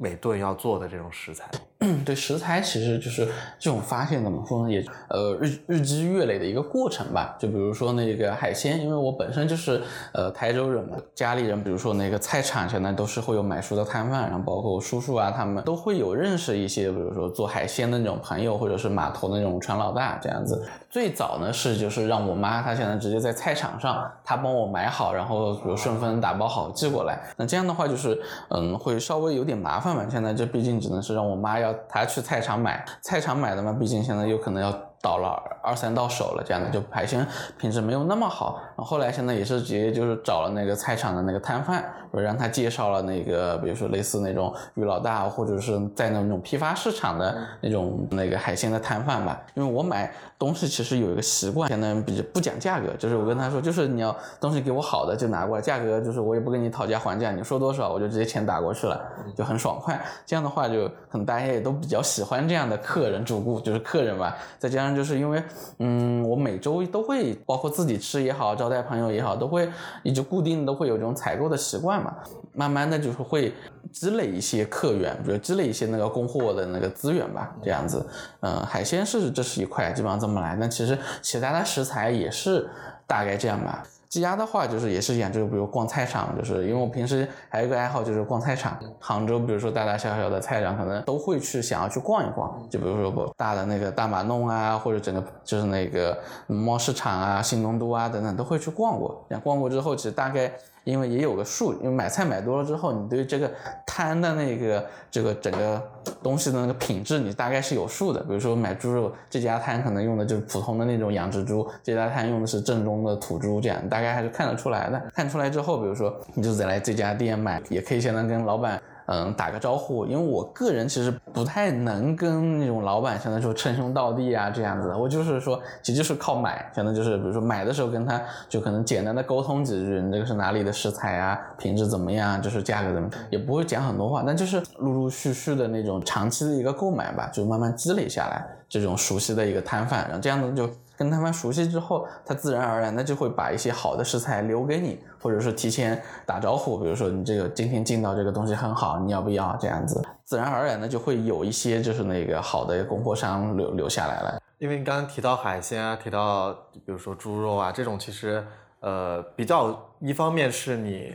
[0.00, 1.50] 每顿要做的这种食材，
[2.04, 3.24] 对食材其实就是
[3.56, 4.72] 这种发现怎么说呢？
[4.72, 7.36] 也呃日日积月累的一个过程吧。
[7.38, 9.80] 就比如说那个海鲜，因为我本身就是
[10.12, 20.60] 呃台州人嘛，家里人比如说那个菜场现在都是会有买书的摊贩，然后包括我叔叔啊他们都会有认识一些，比如说做海鲜的那种朋友，或者是码头的那种船老大这样子。
[20.90, 27.20] 最早呢是就是让我妈她现在直接在菜场上，她帮我买好，然后比如顺丰打包好寄过来。
[27.36, 30.04] 那这样的话就是嗯会稍微有点麻烦嘛。
[30.10, 38.60] 现在这毕竟只能是让我妈要他去菜场买，菜场买的嘛，毕竟现在有可能要倒了二三到手了，这样的就海鲜品质没有那么好。
[38.76, 49.40] 然后后来现在也是直接就是找了那个菜场的那个摊贩，我让他介绍了那个，比如说类似那种鱼老大，或者是在那种批发市场的那种那个海鲜的摊贩吧。
[49.54, 59.00] 因为我买东西其实有一个习惯，相当于比不讲价格，就是我跟他说，就是你要东西给我好的就拿过来，价格就是我也不跟你讨价还价，你说多少我就直接钱打过去了，
[59.36, 60.00] 就很爽快。
[60.26, 64.36] 这样的话就可能大家也都比较喜欢这样的客人主顾，就是客人吧。
[64.58, 65.42] 再加上就是因为，
[65.78, 69.68] 嗯，我每周都会，包括自己吃也好，招待朋友也好，都会
[70.02, 72.14] 一直固定都会有这种采购的习惯嘛。
[72.54, 73.52] 慢慢的就是会
[73.92, 78.04] 积累一些客源，比如积累一些那个供货的那个资源吧，这样子。
[78.40, 80.56] 嗯，海鲜是这是一块，基本上这么来。
[80.56, 82.68] 那其实其他的食材也是
[83.06, 83.84] 大概这样吧。
[84.08, 88.78] 积压的话，就是也是一样，就是比如逛菜场，就是因为我平时还有一个爱好，就是逛菜场。
[88.98, 92.66] 杭州，比如说大大小小的菜场，可能都会去想要去逛一逛。
[92.70, 99.26] 就比如说不大的那个大马弄啊，或者整个就是那个农贸市场啊、新东都啊等等，都会去逛过。
[99.42, 100.52] 逛过之后，其实大概。
[100.88, 103.50] 因为也有个数，因为买菜买多了之后，你对这个
[103.84, 105.82] 摊的那个这个整个
[106.22, 108.20] 东西的那个品质，你大概是有数的。
[108.22, 114.98] 比如说买猪肉，这家摊可能用的就是普通的那种养殖猪，这家摊用的是正宗的土猪，这样大概还是看得出来的。
[115.14, 118.80] 看出来之后，比如说你就再来这家店买，也可以先能跟老板。
[119.10, 124.98] 嗯，打个招呼，因为我个人其实不太能跟那种老板，相当于说称兄道弟啊这样子的。
[124.98, 140.68] 我就是说，其实就是靠买，相当就是比如说买的时候跟他就可能简单的沟通几句，你这个是哪里的食材啊，品质怎么样，就是价格怎么，也不会讲很多话，但就是陆陆续续的那种长期的一个购买吧，就慢慢积累下来这种熟悉的一个摊贩，然后这样子就。
[140.98, 150.02] 跟他们熟悉之后，他自然而然的就会把一些好的食材留给你，或者是提前打招呼，比如说你这个今天进到这个东西很好，你要不要这样子？
[150.24, 154.42] 自然而然的就会有一些就是那个好的供货商留留下来了。
[154.58, 156.52] 因为你刚刚提到海鲜啊，提到
[156.84, 158.44] 比如说猪肉啊这种，其实
[158.80, 161.14] 呃比较一方面是你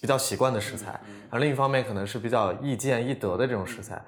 [0.00, 4.02] 比较习惯的食材，而另一方面可能是比较易见易得的这种食材。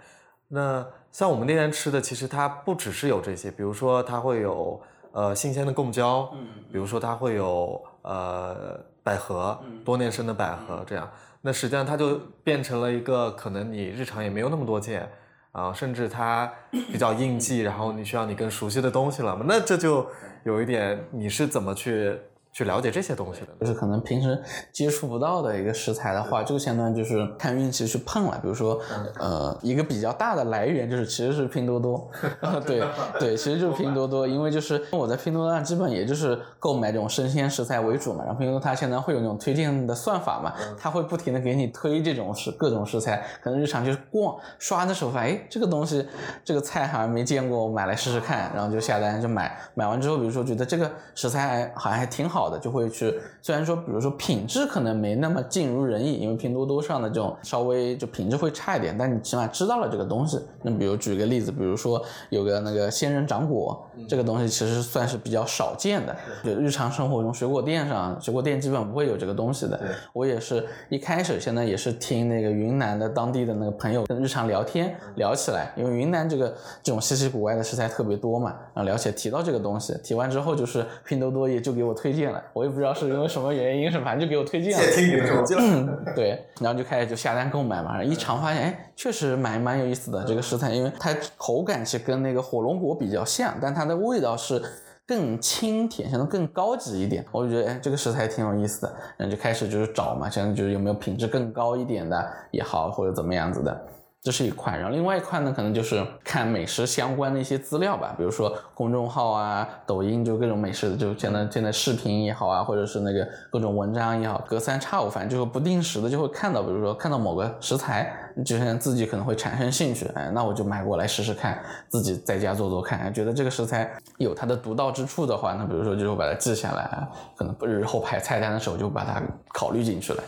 [0.48, 4.80] 那像我们那天吃的，其实它不只是有这些，比如说它会有。
[5.12, 15.11] 呃，新鲜的贡椒，嗯，比如说它会有呃百合，多年生的百合这样，那实际上它就变成了一个可能你日常也没有那么多见
[15.53, 16.51] 啊，甚至它
[16.92, 20.07] 比较应季，然后你需要你更熟悉的东西了嘛，那这就
[20.44, 22.18] 有一点你是怎么去？
[22.52, 28.38] 去了解这些东西的，就是可能平时接触不到的一个食材的话，这个相当于就是看运气去碰了。
[28.42, 28.80] 比如说，
[29.18, 32.10] 呃，一个比较大的来源就是其实是拼多多，
[32.66, 32.82] 对
[33.20, 38.24] 对，其实就是拼多多，因为就是我在拼多多上基本也就是购买这种生鲜食材为主嘛。
[38.24, 46.04] 然后拼多多它现在会有那种推荐的算法嘛，它会不停的给你推这种食各种食材，可能日常就是逛刷的时候发现，哎，这个东西
[46.44, 52.39] 这个菜好像没见过，我买来试试看，然后就下单就买，买完之后比如说觉得这个食材好像还挺好。
[52.40, 60.40] 好的就会去，虽然说比如说品质可能没那么尽如人意，因为拼多多上的这种稍微就品质会差一点，但你起码知道了这个东西。
[60.62, 69.79] 那比如举个例子，比如说有个那个仙人掌果，这个东西其实算是比较少见的，就日常生活中水果店上，水果店基本不会有这个东西的。
[70.14, 76.48] 我也是一开始现在也是听那个云南的当地的那个朋友跟日常聊天聊起来，因为云南这个
[76.83, 82.29] 这种稀奇古怪的食材特别多嘛，然后聊起来提到这个东西，提完之后就是拼多多也就给我推荐。
[82.52, 84.84] 我也不知道是因为什么原因，是反正就给我推荐了。
[84.84, 86.12] 窃听你的手机了。
[86.14, 94.62] 对，然后就开始就下单购买嘛，一尝发现，哎，确实蛮蛮有意思的这个食材，因为它口感其实跟那个火龙果比较像，但它的味道是
[95.06, 97.24] 更清甜，显得更高级一点。
[97.32, 103.86] 我就觉得，哎，这个食材挺有意思的，然后就开始就是找嘛，现在就是有没有品质更高一点的也好，或者怎么样子的。
[104.22, 129.22] 这是一块，然后另外一块呢，可能就是看美食相关的一些资料吧，比如说公众号啊、抖音，就各种美食的，就现在现在视频也好啊，或者是那个各种文章也好，隔三差五，反正就会不定时的就会看到，比如说看到某个食材，就像自己可能会产生兴趣，哎，那我就买过来试试看，自己在家做做看，觉得这个食材有它的独到之处的话，那比如说就会把它记下来，可能日后排菜单的时候就把它
[129.54, 130.22] 考虑进去了。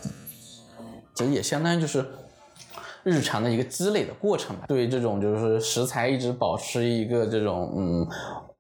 [1.15, 2.03] 其实也相当于就是。
[3.05, 8.07] 日常的一个积累的过程吧，对这种就是食材一直保持一个这种嗯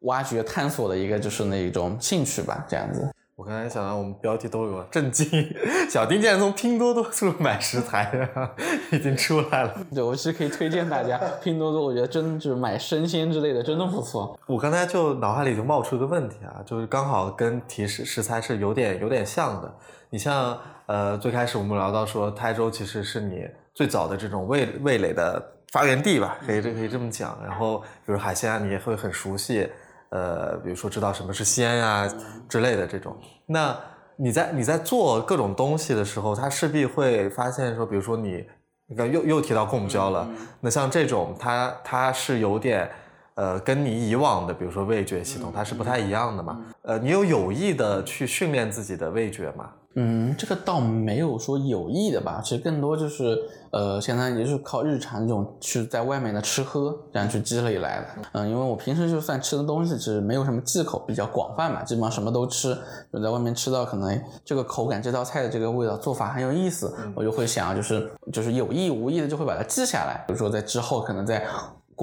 [0.00, 3.08] 挖掘探索的一个就是那一种兴趣吧，这样子。
[3.34, 5.26] 我刚才想到我们标题都有震惊，
[5.90, 8.28] 小丁竟然从拼多多处买食材，
[8.92, 9.74] 已经出来了。
[9.92, 14.38] 对，我其实可以推荐大家拼多多，我觉得真就是买生鲜之类的真的不错。
[14.46, 19.74] 我刚才就脑海里就冒出一个问题啊，就是刚好跟提食食材是有点有点像的。
[20.10, 23.44] 你像呃最开始我们聊到说台州其实是你。
[23.74, 27.38] 最早的这种味味蕾的发源地吧，可以这可以这么讲。
[27.42, 29.68] 然后，比如海鲜啊，你也会很熟悉，
[30.10, 32.06] 呃，比如说知道什么是鲜呀
[32.48, 33.16] 之类的这种。
[33.46, 33.74] 那
[34.16, 38.44] 你在你在做各种东西的时候，它势必会发现说，比如说你，
[38.86, 40.28] 你看又又提到贡胶了。
[40.60, 42.90] 那像这种，它它是有点，
[43.34, 46.60] 呃，跟你以往的，比如说味觉系统，它是不太一样的嘛。
[46.82, 49.70] 呃，你有有意的去训练自己的味觉吗？
[49.94, 53.38] 嗯，这个倒没有说有意的吧，其实更多就是
[53.70, 58.06] 呃，相当于就是靠日常这种去在外面的吃喝这样去积累来的。
[58.32, 62.76] 嗯，因为我平时就算吃的东西其实没有什么忌口，比较广泛嘛，基本上什么都吃。
[63.12, 70.24] 就在外面吃到可能这个口感、这道菜的这个味道、做法很有意思，我就会想就是就是有意无意的就会把它记下来。
[70.26, 71.46] 比如说在之后可能在。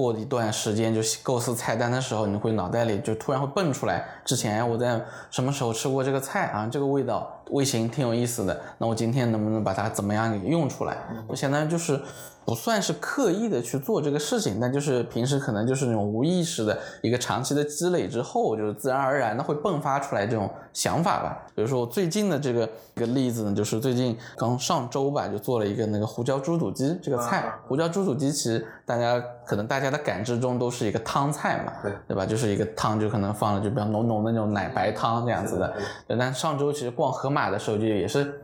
[0.00, 6.66] 过一段时间就构思菜单的时候，你会脑袋里就突然会蹦出来，之前我在什么时候吃过这个菜啊？
[6.72, 10.96] 这个味道味型挺有意思的，那我今天能不能把它怎么样给用出来？
[11.26, 12.00] 我相当于就是。
[12.44, 21.46] 不算是刻意的去做这个事情，但就是平时可能就是那种无意识的一个长期的积累之后，就是自然而然的会迸发出来这种想法吧。
[21.54, 27.52] 比如说我最近的这个一个例子呢，就是最近刚上周吧，就做了一个那个胡椒猪肚鸡这个菜。
[27.68, 32.26] 胡椒猪肚鸡其实大家可能大家的感知中都是一个汤菜嘛，对对吧？
[32.26, 35.72] 就是一个汤，就可能放了就比较浓浓的那种奶白汤这样子的。
[36.08, 38.40] 但上周其实逛盒马的时候就也是。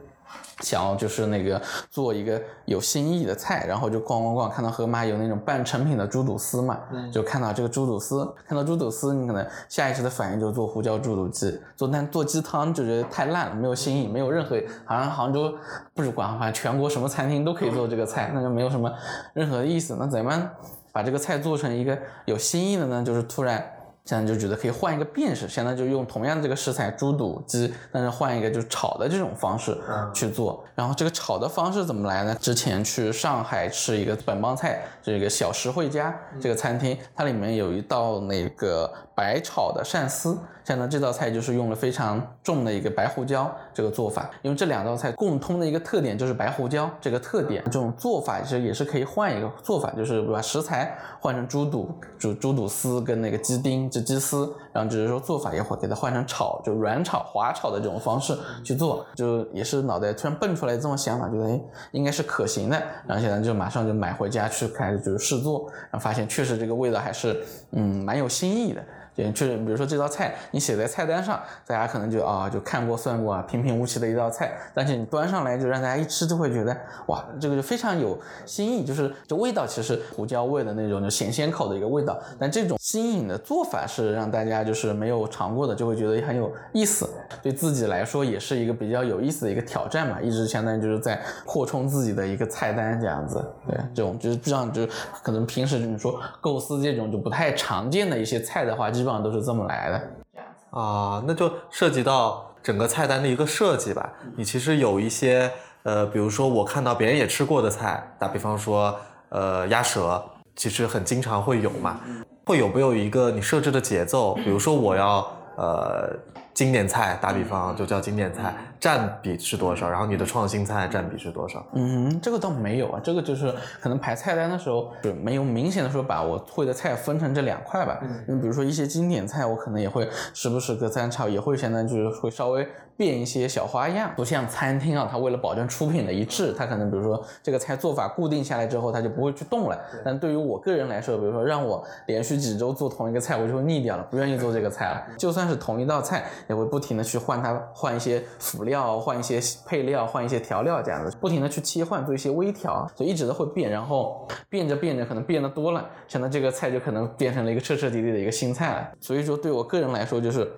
[0.60, 1.60] 想要就是那个
[1.90, 6.78] 做一个有新意的菜，然后就逛逛逛，看到盒马有那种半成品的猪肚丝嘛，
[7.12, 15.54] 就看到这个猪肚丝，看到猪肚丝，你可能下意识的反应就是做胡椒猪肚鸡，做但做鸡汤就觉得太烂了，没有新意，没有任何好像杭州
[15.94, 18.90] 不是管，反正全国什么餐厅都可以做这个菜，那就没有什么
[19.34, 19.96] 任何的意思。
[20.00, 20.50] 那怎么
[20.90, 23.02] 把这个菜做成一个有新意的呢？
[23.04, 23.62] 就是突然。
[24.06, 29.76] 现在就觉得可以换一个变式，现在就用同样的这个食材猪肚鸡，但是换一个就是炒的这种方式
[30.14, 30.64] 去做。
[30.76, 32.36] 然后这个炒的方式怎么来呢？
[32.38, 40.38] 之前去上海吃一个本帮菜，这个小实惠家这个餐厅，它里面有一道那个白炒的鳝丝。
[40.66, 61.60] 像呢这道菜就是用了非常重的一个白胡椒这个做法，因为这两道菜共通的一个特点就是白胡椒这个特点，这种做法其实也是可以换一个做法，就是把食材换成猪肚，猪猪肚丝跟那个鸡丁、这鸡丝，然后只是说做法也会给它换成炒，就软炒、滑炒的这种方式去做，就也是脑袋突然蹦出来来这种想法，觉得哎
[61.92, 67.42] 应该是可行的，然后现在就马上就买回家去开始就是试做，然后发现确实这个味道还是
[67.72, 68.82] 嗯蛮有新意的。
[69.16, 87.08] 就是，比如说这道菜你写在菜单上，大家可能就啊就看过算过啊，平平无奇的一道菜，但是你端上来就让大家一吃就会觉得哇，这个就非常有新意，就是这味道其实胡椒味的那种就咸鲜口的一个味道，但这种新颖的做法是让大家就是没有尝过的就会觉得很有意思，
[87.42, 94.88] 对自己来说也是一个比较有意思的一个挑战嘛，一直相当于就是在扩充自己的一个菜单这样子，对，这种就是这样就是
[95.22, 99.05] 可能平时你说构思这种就不太常见的一些菜的话，基。
[99.05, 104.12] 基本上都是这么来的，啊，那就涉及到整个菜单的一个设计吧。
[104.36, 105.50] 你其实有一些，
[105.84, 108.94] 呃，比如说我看到别人也吃过的菜，打比方说，
[109.28, 110.22] 呃，鸭舌，
[110.54, 112.00] 其实很经常会有嘛，
[112.44, 114.34] 会有没有一个你设置的节奏？
[114.34, 115.26] 比如说我要，
[115.56, 116.16] 呃。
[116.56, 119.90] 经典菜打比方就叫经典菜，占比是多少？
[119.90, 121.62] 然后你的创新菜占比是多少？
[121.74, 128.00] 嗯，这个倒没有啊，这个就是可能排菜单的时候就没有明显的说把我会的菜分成这两块吧。
[128.26, 132.66] 嗯，比如说一些经典菜，我可能也会时不时隔三差五也会现在就是会稍微。
[132.96, 139.78] 变一些小花样，不像餐厅啊，它为了保证出品的一致，它可能比如说这个菜做法固定下来之后，它就不会去动了。
[140.04, 145.06] 但对于我个人来说，比如说让我连续几周做同一个菜，我就会腻掉了，不愿意做这个菜了。
[145.18, 153.70] 就算是同一道菜，也会不停的去换它，换一些辅料，换一些配料，换一些调料，这样子不停的去切换，做一些微调，所以一直都会变。
[153.70, 158.88] 然后变着变着，可能变得多了，现在这个菜就可能变成了一个彻彻底底的一个新菜了。
[159.00, 160.50] 所以说，对我个人来说，就是。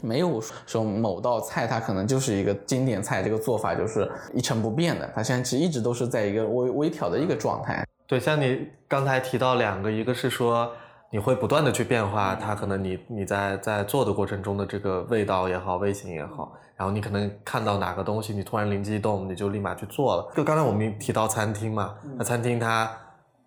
[0.00, 5.10] 没有说某道菜它可能就是一个经典菜，这个做法就是一成不变的。
[5.14, 7.86] 它现在其实一直都是在一个微微调的一个状态。
[8.06, 10.72] 对，像你刚才提到两个，一个是说
[11.10, 20.32] 你会不断的去变化它，可能你你在在做的过程中的这个味道也好，味型也好，然后你可能看到哪个东西，你突然灵机一动，你就立马去做了。
[20.34, 22.90] 就刚才我们提到餐厅嘛，那餐厅它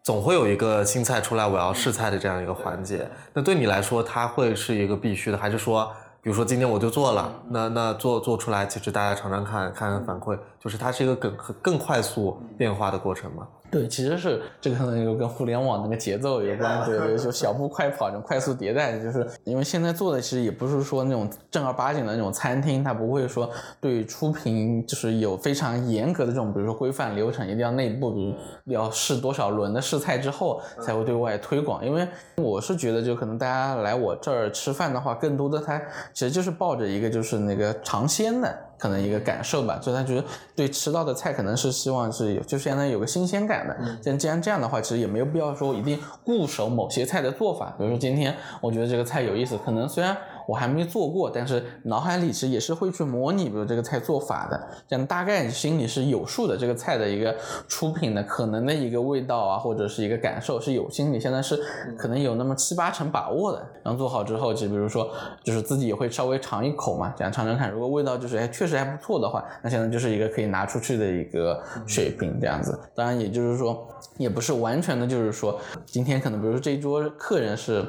[0.03, 3.07] 总会有一个新菜出来，我要试菜的这样一个环节。
[3.33, 5.91] 那对你来说，它会是一个必须的，还是说？
[6.25, 13.47] 比如说今天我就做了，那那做做出来，其实大家尝尝看看反馈，就是它是一个更更快速变化的过程嘛。
[13.75, 23.49] 对，其实是这个可能有跟互联网那个节奏有关，对对，就小步快跑，这种快速迭代，就是因为现在做的其实也不是说那种正儿八经的那种餐厅，它不会说
[23.81, 28.33] 对出品就是有非常严格的这种，比如说规范流程，一定要内部，比如
[28.71, 31.85] 要试多少轮的试菜之后才会对外推广。
[31.85, 32.07] 因为
[32.37, 35.77] 我是觉得，就可能大家来我这儿吃饭的话，更多的他
[36.13, 38.57] 其实就是抱着一个就是那个尝鲜的。
[38.77, 40.23] 可能一个感受吧，所以他觉得
[40.55, 43.75] 对吃到的菜可能是希望是有，就相当于有个新鲜感的。
[44.03, 47.73] 但既然这样的话，其实也没有必要说一定固守某些菜的做法。
[47.77, 50.15] 比如说今天我觉得这个菜有意思，可能虽然
[50.47, 56.55] 我还没做过，但是脑海里其实也是会去模拟，比如这个菜做法的，这样大概心里是有数的。
[56.57, 57.35] 这个菜的一个
[57.67, 61.59] 出品的可能的一个味道啊，或者是一个感受是有心里现在是
[61.97, 63.61] 可能有那么七八成把握的。
[63.83, 65.09] 然后做好之后，就比如说
[65.43, 72.79] 就是自己也会稍微尝一口嘛，这样尝尝看，如果味道就是哎确实还不错的话，那现在就是一个可以拿出去的一个水平这样子。
[72.93, 73.87] 当然也就是说，
[74.17, 77.85] 也不是完全的，就是说今天可能比如说这一桌客人是。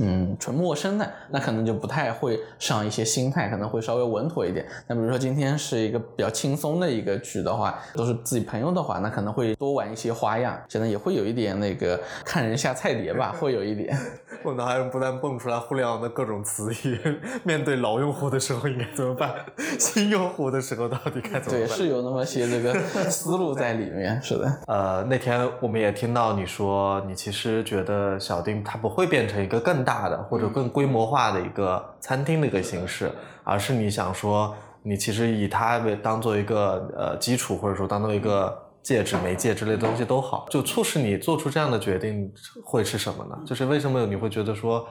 [0.00, 4.66] 嗯，纯陌生的，那可能就不太会上一些心态，可能会稍微稳妥一点。
[4.86, 13.96] 那比如说今天是一个比较轻松的一个局的话，都是自己朋友的话，那可能会多玩一些花样，可能也会有一点那个看人下菜碟吧， 会有一点。
[14.42, 16.98] 我脑海中不断蹦出来互联网的各种词语，
[17.42, 19.34] 面对老用户的时候应该怎么办？
[19.78, 21.66] 新用户的时候到底该怎么办？
[21.66, 22.72] 对，是有那么些这个
[23.10, 24.58] 思路在里面，是的。
[24.66, 33.10] 呃，那天我们也听到你说，你其实觉得小丁他不会变成一个更大的或者更规模化的一个餐厅的一个形式，
[33.44, 42.32] 而是你想说，你其实以它为当做一个呃基础，或者说当做一个介质、媒介之类的东西都好，就促使你做出这样的决定
[42.64, 43.38] 会是什么呢？
[43.44, 44.88] 就是为什么你会觉得说，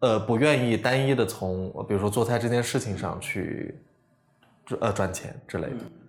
[0.00, 3.74] 呃，不愿意单一的从比如说做菜这件事情上去
[4.80, 6.01] 呃赚钱之类的。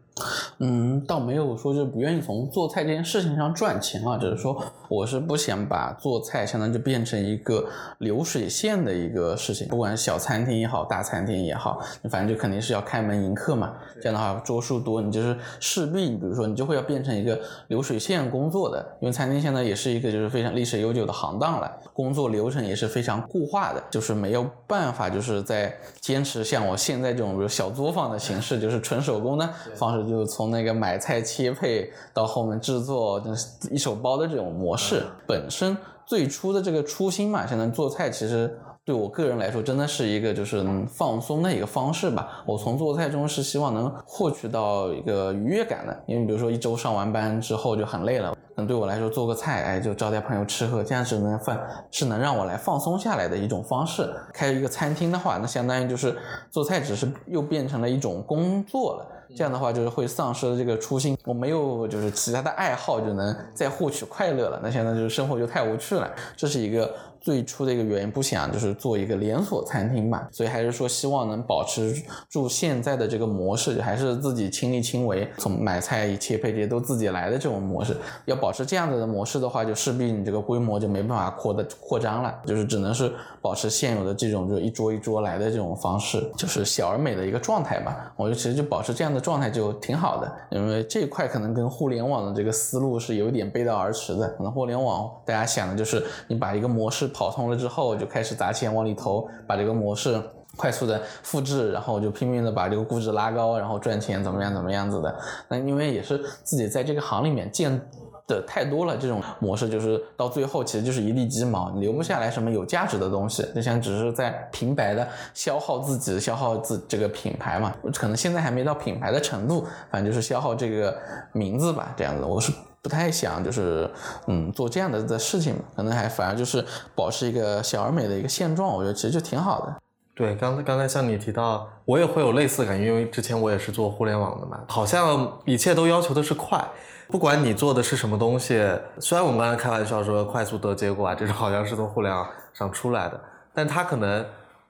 [0.60, 13.74] 嗯，倒没有说就是不愿意从做菜这件事情上赚钱啊，只是说我是不想把做菜相当于就变成一个流水线的一个事情，不管小餐厅也好，大餐厅也好，你反正就肯定是要开门迎客嘛。
[14.00, 17.40] 这样的话桌数多，你就是势必，比如说你就会要变成一个
[17.70, 30.03] 流水线工作的，因为餐厅现在也是一个就是非常历史悠久的行当了，工作流程也是非常固化的，就是没有办法就是在坚持像我现在这种比如小作坊的形式，就是纯手工的方式。
[30.04, 35.76] 就从那个买菜切配到后面制作，就是一手包的这种模式，本身
[36.06, 42.44] 最初的这个初心嘛，现在做菜其实对我个人来说，真的是一个就是放松的一个方式吧。
[42.46, 51.58] 我从做菜中是希望能获取到一个愉悦感的，因为比如说一周上完班之后就很累了，可能对我来说做个菜，哎，就招待朋友吃喝，这样子能放
[51.92, 54.14] 是能让我来放松下来的一种方式。
[54.34, 56.18] 开一个餐厅的话，那相当于就是
[56.52, 59.08] 做菜只是又变成了一种工作了。
[59.36, 66.94] 这样的话就是会丧失了这个初心，我没有就是其他的爱好就能再获取快乐了，那现在就是生活就太无趣了，这是一个。
[67.24, 71.96] 最初的一个原因不想就是做一个连锁餐厅嘛，所以还是说希望能保持
[72.30, 77.96] 住现在的这个模式，还是自己亲力亲为，从买菜、一切配这些都自己来的这种模式。
[78.26, 83.10] 要保持这样子的模式的话，就势必你这个规模就没办法扩的扩张了，就是只能是
[83.42, 88.14] 保持现有的这种就一桌一桌来的这种方式，就是小而美的一个状态吧。
[88.18, 94.28] 我觉得其实就保持这样的状态就挺好的，因为这一块可能跟互联网的这个思路是有点背道而驰的。
[94.38, 97.13] 可能互联网大家想的就是你把一个模式。
[97.14, 100.22] 跑通了之后，就开始砸钱往里投，把这个模式
[100.58, 105.16] 快速的复制，然后就拼命的把这个估值拉高，然后赚钱，怎么样怎么样子的。
[105.48, 107.80] 那因为也是自己在这个行里面见
[108.28, 117.74] 的太多了，这种模式就是到最后其实就是一地鸡毛，留不下来什么有价值的东西，就像只是在平白的消耗自己，消耗自这个品牌嘛。
[117.96, 120.96] 可能现在还没到品牌的程度，反正就是消耗这个
[121.32, 122.24] 名字吧，这样子。
[122.24, 122.54] 我是。
[122.84, 123.90] 不太想就是
[124.28, 126.64] 嗯做这样的的事情，可能还反而就是
[126.94, 129.76] 保持一个小而美的一个现状，我觉得其实就挺好的。
[130.14, 136.64] 对，刚才刚才像你提到，我也会有类似感，因为之前我也是做互联网的嘛，好像一切都要求的是快，
[137.08, 138.62] 不管你做的是什么东西，
[139.00, 143.20] 虽然我们刚才开玩笑说快速得结果啊，这种好像是从互联网上出来的，
[143.54, 144.24] 但它可能。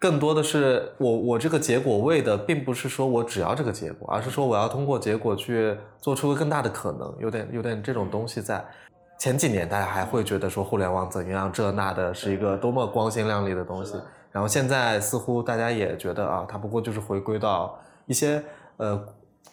[0.03, 8.61] 更多的是我我这个结果为的，并不是说我只要这个结果，而是说我要通过结果去做出个更大的可能，有点有点这种东西在。
[9.17, 13.95] 前几年大家还会觉得说互联网怎样这那的是一个多么光鲜亮丽的东西，
[14.29, 18.43] 然后现在似乎大家也觉得啊，它不过就是回归到一些
[18.75, 19.01] 呃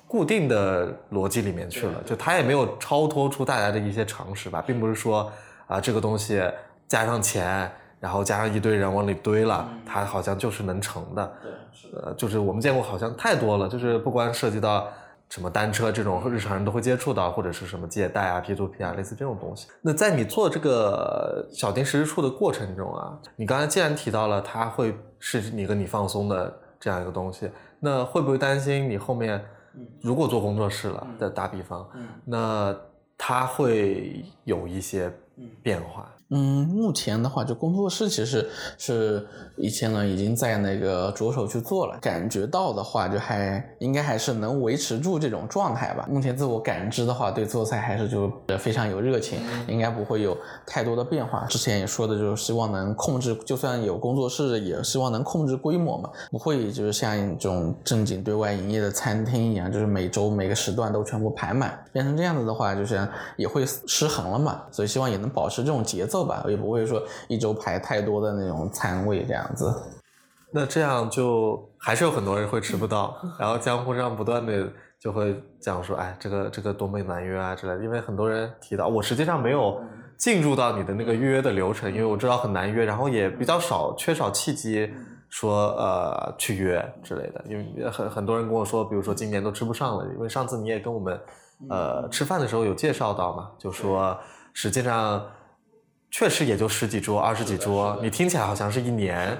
[0.08, 5.30] 固定的逻辑里面去了，就它也没有超脱出大家的一些常识吧，并不是说
[5.68, 6.42] 啊这个东西
[6.88, 7.70] 加上钱。
[8.00, 11.32] 然后加上一堆人往里堆了，它好像就是能成的。
[11.42, 11.52] 对，
[12.00, 14.88] 呃，就是我们见过好像太多了，就是不光涉及到
[15.28, 19.68] 什么单车这种日常人都会接触到，或者是什么借贷啊、P to P 啊，类似这种东西。
[19.82, 29.44] 那在你做这个小丁实时处的过程中啊，你刚才既然提到了它会是你跟你放松的这样一个东西，那会不会担心你后面
[30.00, 31.86] 如果做工作室了的打比方，
[32.24, 32.74] 那
[33.18, 35.12] 它会有一些。
[35.62, 36.06] 变化？
[36.32, 39.26] 嗯，目前的话，就工作室其实是
[39.56, 46.06] 以前呢已经在那个着手去做了，感觉到的话，就还应该还是能维持住这种状态吧。
[46.08, 51.44] 目前自我感知的话，对做菜还是就非常有热情，应该不会有太多的变化。
[51.46, 63.04] 之前也说的就是希望能控制，就算有工作室，也希望能控制规模嘛，不会就是像这种正经对外营业的餐厅一样，就是每周每个时段都全部排满，变成这样子的话，就是
[63.36, 64.62] 也会失衡了嘛。
[64.70, 66.19] 所以希望也能保持这种节奏。
[66.24, 69.72] 吧，也不会说一周排太多的那种餐位这样子。
[70.52, 74.68] 那这样就还是有很多人会吃不到，然后江湖上不断的
[74.98, 77.84] 就会讲说，哎，这个这个多么难约啊之类的。
[77.84, 79.80] 因为很多人提到，我实际上没有
[80.18, 84.92] 进入到你的那个预约的流程，因为我知道很难约，然后也比较少，缺少契机
[85.28, 87.44] 说呃去约之类的。
[87.48, 91.16] 因为很很多人跟我说，比如说今年都吃不上了，因为上次你也跟我们
[91.68, 94.18] 呃吃饭的时候有介绍到嘛，就说
[94.52, 95.22] 实际上。
[96.10, 99.36] 确实也就十几桌、二十几桌，你听起来好像是一年，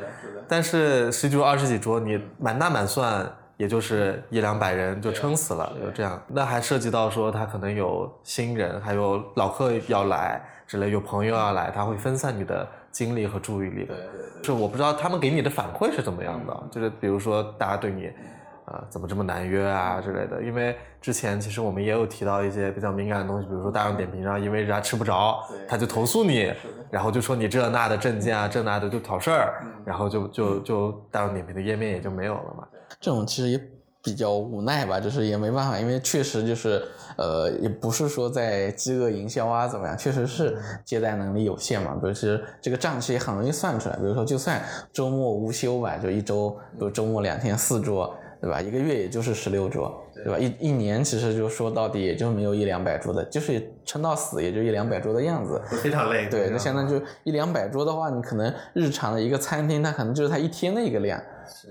[0.48, 6.22] 但是十几桌、二十几桌，你满打满算也就是一两百人就撑死了，就这样。
[6.28, 13.88] 那还涉及到说他可能有新人，还有老客要来之类，有朋友要来，他会分散你的精力和注意力。
[14.42, 18.10] 就我不知道他们给你的反馈是怎么样的，就是比如说大家对你。
[18.70, 20.40] 啊，怎么这么难约啊之类的？
[20.42, 26.52] 因为之前其实我们也有提到一些比较敏感的东西，比如说大众点评上，因为人家吃不着，他就投诉你，
[26.88, 32.64] 然后就说你这那的证件啊，这那的就挑事儿，然后就就就大众点评的页面也就没有了嘛。
[33.00, 33.60] 这种其实也
[34.04, 36.80] 比较无奈吧，就是也没办法，因为确实就是
[37.16, 41.98] 呃，也不是说在饥饿营销啊怎么样，确实是接待能力有限嘛。
[42.00, 44.62] 比如其实这个账期也很容易算出来，比如说就算
[44.92, 48.14] 周末无休吧，就一周，比如周末两天四桌。
[48.40, 48.60] 对吧？
[48.60, 50.38] 一个月也就是十六桌，对吧？
[50.38, 56.26] 一一年其实就说到底也就没有一两百桌的，就是撑到死也就一两百桌的样子，非常累。
[56.28, 61.20] 对，那相当于就一两百桌的话，你可能日常的一个餐厅，它可能就是它一天的一个量。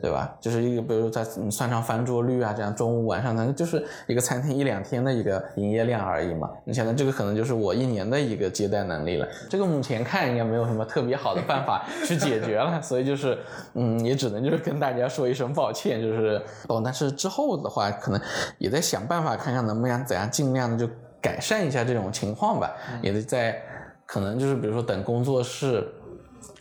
[0.01, 0.35] 对吧？
[0.39, 6.49] 就是一个，比如在算上翻桌率啊，这样中午晚上可能就是一个餐厅一两天的一个营业量而已嘛。
[6.63, 9.27] 你想想，这个可能就是我一年的一个接待能力了。
[9.49, 13.37] 这个目前看应该没有什么特别好的办法去解决了，所以就是，
[13.73, 16.81] 嗯，也只能就是跟大家说一声抱歉，就是哦。
[16.83, 18.19] 但是之后的话，可能
[18.57, 22.71] 也在想办法，看看能不能怎样尽量的就改善一下这种情况吧。
[23.01, 23.61] 也得在
[24.05, 25.87] 可能就是比如说等工作室。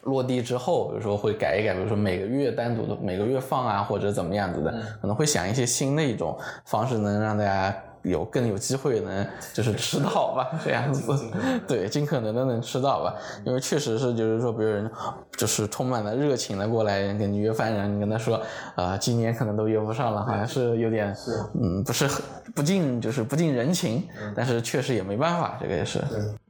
[0.02, 4.70] 落地之后，比如说会改一改，比如说每个月单独的每个月放啊，或者怎么样子的，
[5.00, 11.12] 可能会想一些新的一种方式，能让大家有更有机会能就是吃到吧，这样子，
[11.66, 14.90] 对，尽可能的能吃到吧，因为确实是就是说别人
[15.36, 18.40] 就是充满了热情的过来跟你约饭，然后你跟他说，
[18.74, 21.14] 啊，今年可能都约不上了，好像是有点，
[21.60, 22.22] 嗯，不是很
[22.54, 26.00] 不近就是不近人情，但是确实也没办法，这个也是，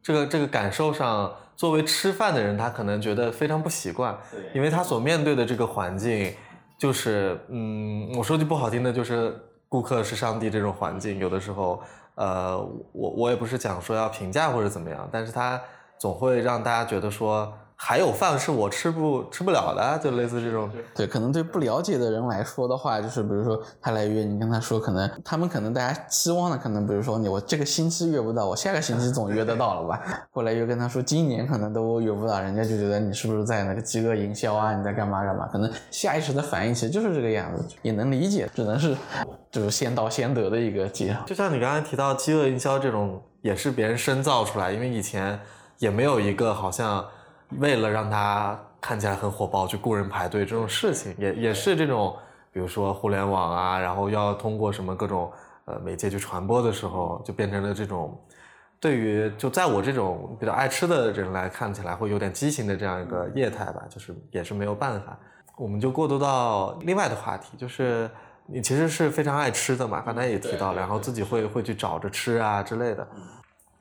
[0.02, 1.30] 这个这个感受上。
[1.58, 4.16] 作为吃饭的人，他可能觉得非常不习惯，
[4.54, 6.32] 因为他所面对的这个环境，
[6.78, 9.36] 就是，嗯，我说句不好听的，就是
[9.68, 11.18] 顾客是上帝这种环境。
[11.18, 11.82] 有的时候，
[12.14, 12.58] 呃，
[12.92, 15.60] 我我也不是讲说要评价或者怎么样，但是他
[15.98, 17.52] 总会让大家觉得说。
[17.80, 20.68] 还有饭是我吃不吃不了的，就类似这种。
[20.96, 30.02] 对，可能对不了解的人来说的话，就是比如说他来约你，跟他说，可能他们可能大家期望的，可能比如说你我这个星期约不到，我下个星期总约得到了吧？
[30.32, 34.74] 后来又跟他说今年可能都约不到，人家就觉得你是不是在那个饥饿营销啊？
[34.74, 35.46] 你在干嘛干嘛？
[35.46, 38.96] 可能下意识的反应其实就是这个样子，也能理解，只能是
[39.52, 41.16] 就是先到先得的一个结。
[41.26, 45.38] 就像你刚才提到饥饿营销这种，也是别人深造出来，因为以前
[45.78, 47.04] 也没有一个好像。
[47.50, 52.14] 为了让它看起来很火爆，去雇人排队这种事情，也也是这种，
[52.52, 55.32] 比如说互联网啊，然后要通过什么各种
[55.64, 58.16] 呃媒介去传播的时候，就变成了这种，
[58.78, 65.18] 对于就在我这种比较爱吃的人来看起来会有点畸形的这样一个业态吧，就是也是没有办法。
[65.56, 68.08] 我们就过渡到另外的话题，就是
[68.46, 73.08] 你其实是非常爱吃的嘛，刚才也提到了，然后自己会会去找着吃啊之类的。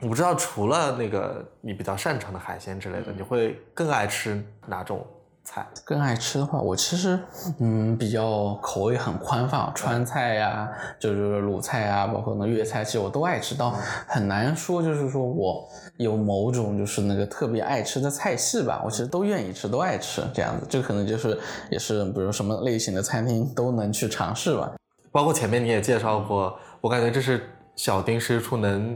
[0.01, 5.03] 我不知道，除了那个你比较擅长的海鲜之类的，你会更爱吃哪种
[5.43, 5.65] 菜？
[5.83, 7.19] 更爱吃的话，我其实
[7.59, 10.69] 嗯比较口味很宽泛，川菜呀，
[10.99, 13.55] 就是鲁菜啊，包括那粤菜，其实我都爱吃。
[13.55, 13.71] 到
[14.07, 15.67] 很难说，就是说我
[15.97, 18.83] 有某种就是那个特别爱吃的菜系吧。
[18.85, 20.67] 我其实都愿意吃，都爱吃这样子。
[20.69, 21.35] 这可能就是
[21.71, 24.73] 也是比如什么类型的餐厅都能去尝试吧。
[25.11, 28.95] 包括前面你也介绍过，我感觉这是小丁师厨能。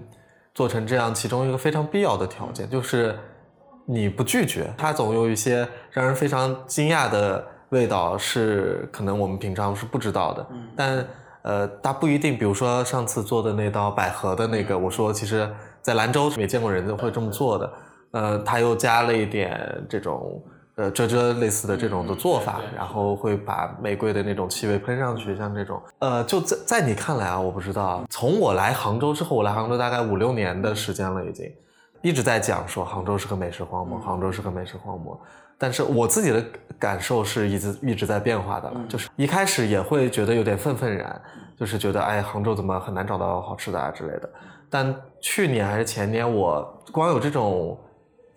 [0.54, 3.18] 做成这样，其中一个非常必要的条件就是
[3.86, 10.48] 你不拒绝，它总有一些让人非常惊讶的味道，是可能我们平常是不知道的。
[10.76, 11.08] 但
[11.44, 12.38] 呃，它不一定。
[12.38, 15.50] 比如说上次做的那道百合的那个，我说其实
[15.82, 17.74] 在兰州没见过人会这么做的。
[18.12, 20.44] 呃，它又加了一点这种
[20.82, 31.46] 呃遮遮类似的这种的做法，然后会把玫瑰的那种气味喷上去，像这种，呃，就在在你看来啊，我不知道，从我来杭州之后，我来杭州大概五六年的时间了，已经
[32.02, 35.20] 一直在讲说杭州是个美食荒漠，杭州是个美食荒漠。
[35.60, 36.44] 但是我自己的
[36.80, 41.22] 感受是一直一直在变化的了，就是一开始也会觉得有点愤愤然，
[41.60, 44.30] 就是觉得哎，杭州怎么很难找到好吃的啊之类的。
[44.68, 47.78] 但去年还是前年，我光有这种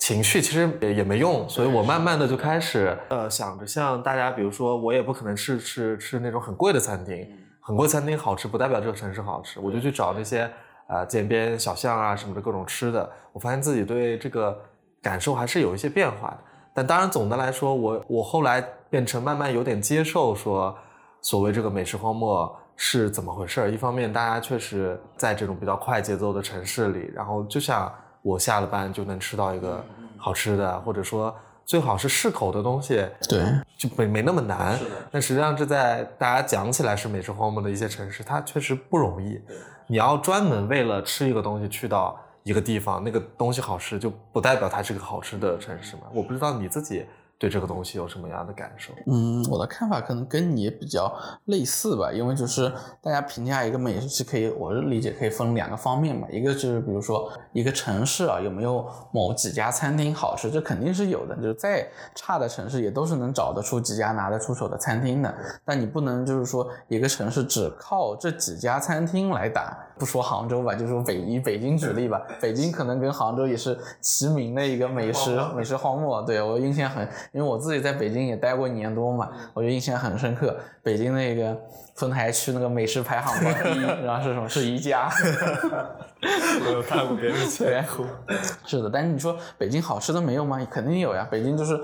[0.04, 7.26] 情绪其实也也没用，所以我慢慢的就开始呃想着像大家，比如说我也不可能是吃吃那种很贵的餐厅，
[7.58, 10.46] 很贵餐厅好吃不代表这个城市好吃，我就去找那些
[10.88, 14.54] 呃街边小巷啊什么的各种吃的，我发现自己对这个
[15.00, 16.38] 感受还是有一些变化的。
[16.74, 20.76] 但当然，总的来说，我我后来变成慢慢有点接受说，
[21.22, 23.70] 所谓这个美食荒漠是怎么回事儿。
[23.70, 27.90] 一方面，大家确实在这种比较快节奏的城市里，然后就像
[28.24, 29.84] 我下了班就能吃到一个
[30.16, 31.32] 好吃的，或者说
[31.64, 33.44] 最好是适口的东西，对，
[33.76, 34.78] 就没没那么难。
[35.10, 39.40] 但实际上，这在大家讲起来是美食荒漠的一些城市，它确实不容易。
[39.86, 42.18] 你要专门为了吃一个东西去到。
[42.44, 46.02] 一个地方那个东西好吃，就不代表它是个好吃的城市嘛？
[46.12, 47.06] 我不知道你自己。
[47.44, 48.94] 对这个东西有什么样的感受？
[49.04, 51.14] 嗯，我的看法可能跟你比较
[51.44, 52.72] 类似吧，因为就是
[53.02, 65.34] 大家评价一个美食是可以，我的理解可以分两个方面嘛，一个就是比如说一个城市啊有没有某几家餐厅好吃，这肯定是有的，就是再差的城市也都是能找得出几家拿得出手的餐厅的。
[65.66, 77.08] 但你不能就是说一个城市只靠这几家餐厅来打，不说杭州吧，就说北以北京举例吧，北京可能跟杭州也是齐名的一个美食美食荒漠，对我印象很。
[77.32, 80.56] 因为我自己在北京也待过一年多嘛，我就印象很深刻。
[80.82, 81.56] 北京那个
[81.94, 84.48] 丰台区那个美食排行榜第一， 然后是什么？
[84.48, 85.08] 是宜家。
[86.66, 88.04] 我有看过别人截图。
[88.66, 90.58] 是的，但是你说北京好吃的没有吗？
[90.70, 91.26] 肯定有呀。
[91.30, 91.80] 北京就是。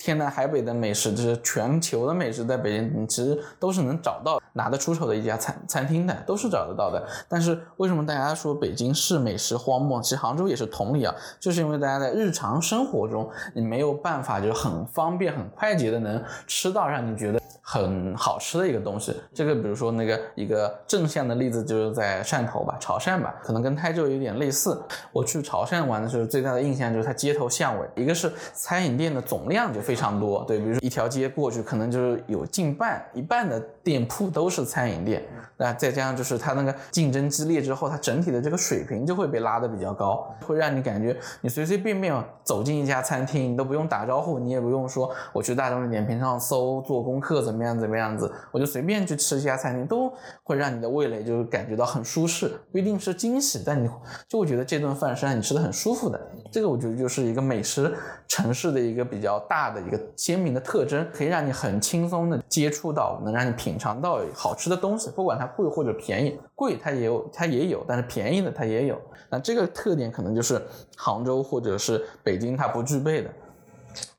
[0.00, 7.06] 天南海北的美食，就是全球的美食，在北京你其实都是能找到拿得出手的一家餐餐厅的，都是找得到的。
[7.28, 10.00] 但是为什么大家说北京是美食荒漠？
[10.00, 17.38] 其实杭州也是同理啊，就是因为大家在日常生活中，你没有办法就很方便、很快捷的能吃到让你觉得。
[17.72, 24.76] 很好吃的一个东西，这个比如说那个一个正向的例子就是在汕头吧，潮汕吧，可能跟台州有点类似。
[25.12, 35.22] 我去潮汕玩的时候，最大的印象就是它街头巷尾，一个是餐饮店的总量就非常多，对，比如说一条街过去，可能就是有近半一半的店铺都是餐饮店，
[35.56, 42.12] 那再加上就是它那个竞争激烈之后，它整体的这个水平就会被拉得比较高，会让你感觉你随随便便
[42.42, 47.60] 走进一家餐厅，你都不用打招呼，你也不用说我去大众点评上搜做功课怎么。
[47.60, 47.78] 怎么样？
[47.78, 48.32] 怎么样子？
[48.52, 50.10] 我就随便去吃一家餐厅，都
[50.42, 53.86] 会让你的味蕾就是感觉到很舒适，不一定是惊喜，但你
[54.26, 56.18] 就会觉得这顿饭是让你吃的很舒服的。
[56.50, 57.94] 这个我觉得就是一个美食
[58.26, 66.36] 城市的一个比较大的一个鲜明的特征，可以让你很轻松的接触到，能让你品品尝到好吃的东西，不管它贵或者便宜。
[66.56, 69.00] 贵它也有，它也有，但是便宜的它也有。
[69.30, 70.60] 那这个特点可能就是
[70.96, 73.30] 杭州或者是北京它不具备的。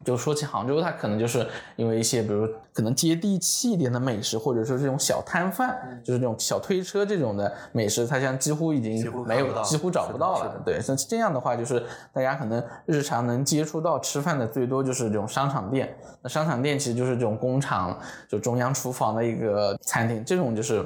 [0.03, 8.93] 就说起杭州，它可能就是因为一些，比如可能接地气一点的美食，或者说这种小摊贩，就是这种小推车这种的美食，它像几乎已经
[9.25, 10.61] 没有，几乎找不到了。
[10.65, 15.95] 对，像这样的话，就是大家可能日常能接触到吃饭的，最多就是这种商场店。
[16.21, 17.97] 那商场店其实就是这种工厂，
[18.27, 20.85] 就中央厨房的一个餐厅，这种就是。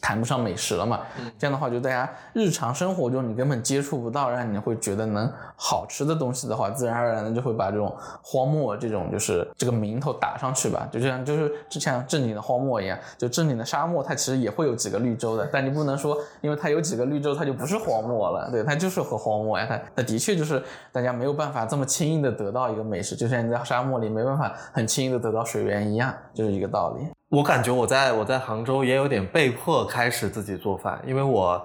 [0.00, 1.00] 谈不上美食了嘛，
[1.38, 27.06] 这样的话就大家日常生活中你根本接触不到，让你会觉得能好吃的东西的话，自然而然的就会把这种荒漠这种就是这个名头打上去吧，就像就是就像正经的荒漠一样，就正经的沙漠它其实也会有几个绿洲的， 但你不能说因为它有几个绿洲它就不是荒漠了，对，它就是和荒漠呀，它它的确就是大家没有办法这么轻易的得到一个美食，就像你在沙漠里没办法很轻易的得到水源一样，就是一个道理。
[27.28, 31.60] 我感觉我在我在杭州也有点被迫开始自己做饭，因为我，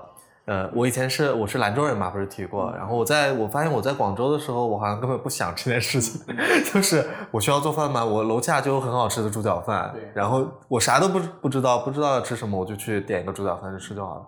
[0.45, 2.73] 呃，我以前是我是兰州人嘛，不是提过。
[2.75, 6.19] 然后我在我发现我在广州的时候，我好像根本不想这件事情，
[6.73, 14.25] 就是我需要做饭吗，我楼下就有很好吃的猪脚饭，然后我啥都不不知道，不知道要吃什么，我就去点一个猪脚饭就吃就好了。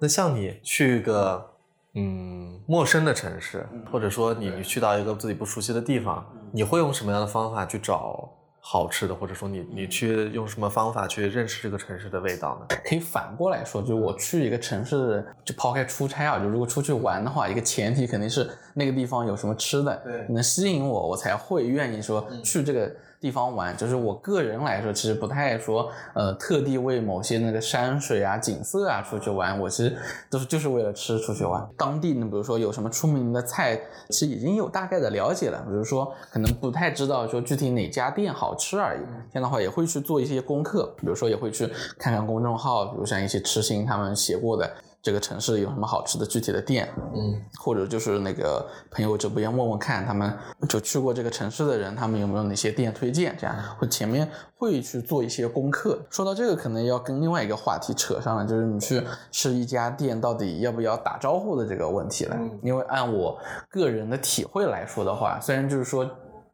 [0.00, 1.42] 那像你去一个
[1.94, 8.28] 嗯陌生的城市，或者说你你去到一个自己不熟悉的地方，你会用什么样的方法去找？
[8.70, 12.76] 好吃的，或者说你你去用什么方法去认识这个城市的味道呢？
[12.84, 23.76] 可以反过来说，就是我去一个城市，就抛开出差啊，就如果出去玩的话，一个前提肯定是那个地方有什么吃的，对能吸引我，我才会愿意说去这个地方玩。
[23.76, 29.96] 就是我个人来说，其实不太说，呃，特地为某些那个山水啊、景色啊出去玩，我其实
[30.30, 31.66] 都是就是为了吃出去玩。
[31.76, 39.00] 当地呢，比如说有什么出名的菜，其实已经有大概的了解了，比如说可能不太知道说具体哪家店好吃而已。
[39.32, 41.66] 这样的话也会去做一些功课，比如说也会去
[41.98, 44.70] 看看公众号，比如像一些痴心他们写过的
[45.00, 50.36] 这个城市有什么好吃的具体的店，嗯，或者就是那个朋友这边问问看，他们
[50.68, 53.36] 就去过这个城市的人，他们有没有哪些店推荐？
[53.38, 55.98] 这样会前面会去做一些功课。
[56.10, 62.36] 说到这个，可能要跟另外一个话题扯上了，就是你去吃一家店到底要不要打招呼的这个问题了。
[62.38, 63.38] 嗯因为按我
[63.70, 66.08] 个人的体会来说的话，虽然就是说。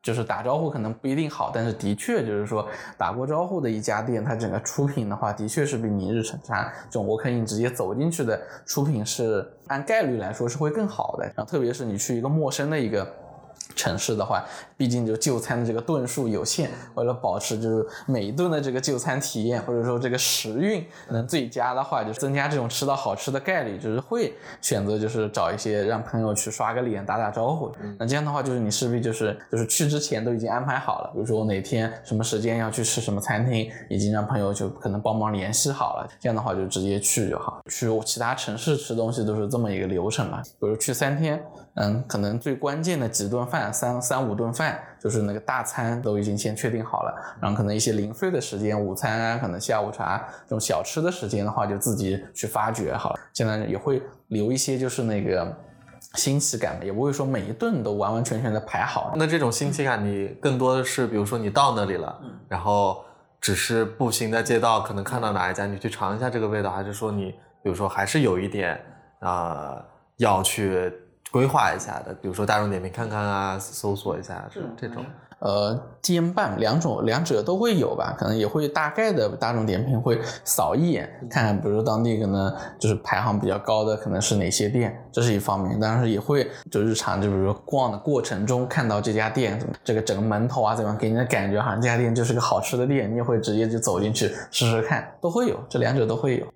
[0.04, 11.24] 就是打招呼可能不一定好，但是的确就是说打过招呼的一家店，它整个出品的话，的确是比明日常这种我可以直接走进去的出品是按概率来说是会更好的。
[11.24, 13.04] 然后特别是你去一个陌生的一个。
[13.74, 14.44] 城市的话，
[14.76, 27.72] 毕竟就就餐的这个顿数有限，为了保持就是每一顿的这个就餐体验，或者说这个时运能最佳的话，就增加这种吃到好吃的概率，就是会选择就是找一些让朋友去刷个脸、打打招呼。
[27.98, 36.08] 那这样的话，就是你势必就是就是去之前都已经安排好了，比如说我哪天什么时间要去吃什么餐厅，已经让朋友就可能帮忙联系好了。
[36.20, 37.60] 这样的话就直接去就好。
[37.70, 41.42] 去其他城市吃东西都是这么一个流程嘛，比如去三天。
[41.76, 53.20] 嗯，可能最关键的几顿饭，三三五顿饭，就是那个大餐都已经先确定好了，然后可能一些零碎的时间，午餐啊，可能下午茶这种小吃的时间的话，就自己去发掘好了。
[53.32, 55.52] 现在也会留一些，就是那个
[56.14, 59.12] 新奇感也不会说每一顿都完完全全的排好。
[59.16, 63.04] 那这种新奇感，你更多的是，比如说你到那里了，然后
[63.40, 67.32] 只是步行在街道，可能看到哪一家，你去尝一下这个味道，还是说你，
[67.64, 68.80] 比如说还是有一点
[69.18, 69.84] 啊、呃
[70.18, 70.92] 要去
[71.34, 75.04] 规划一下的，比如说大众点评看看啊，搜索一下这这种。
[75.40, 85.78] 呃，兼办两种，两者都会有吧，可能也会大概的大众点评会扫一眼，看看，比如说当地可能就是排行比较高的可能是哪些店，这是一方面。
[85.78, 96.46] 当然是也会就日常就比如说逛的过程中看到这家店，这个整个门头啊怎么样，给你的感觉好像这家店就是个好吃的店，你也会直接就走进去试试看，都会有，这两者都会有。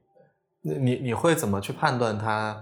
[0.62, 2.56] 那你你会怎么去判断它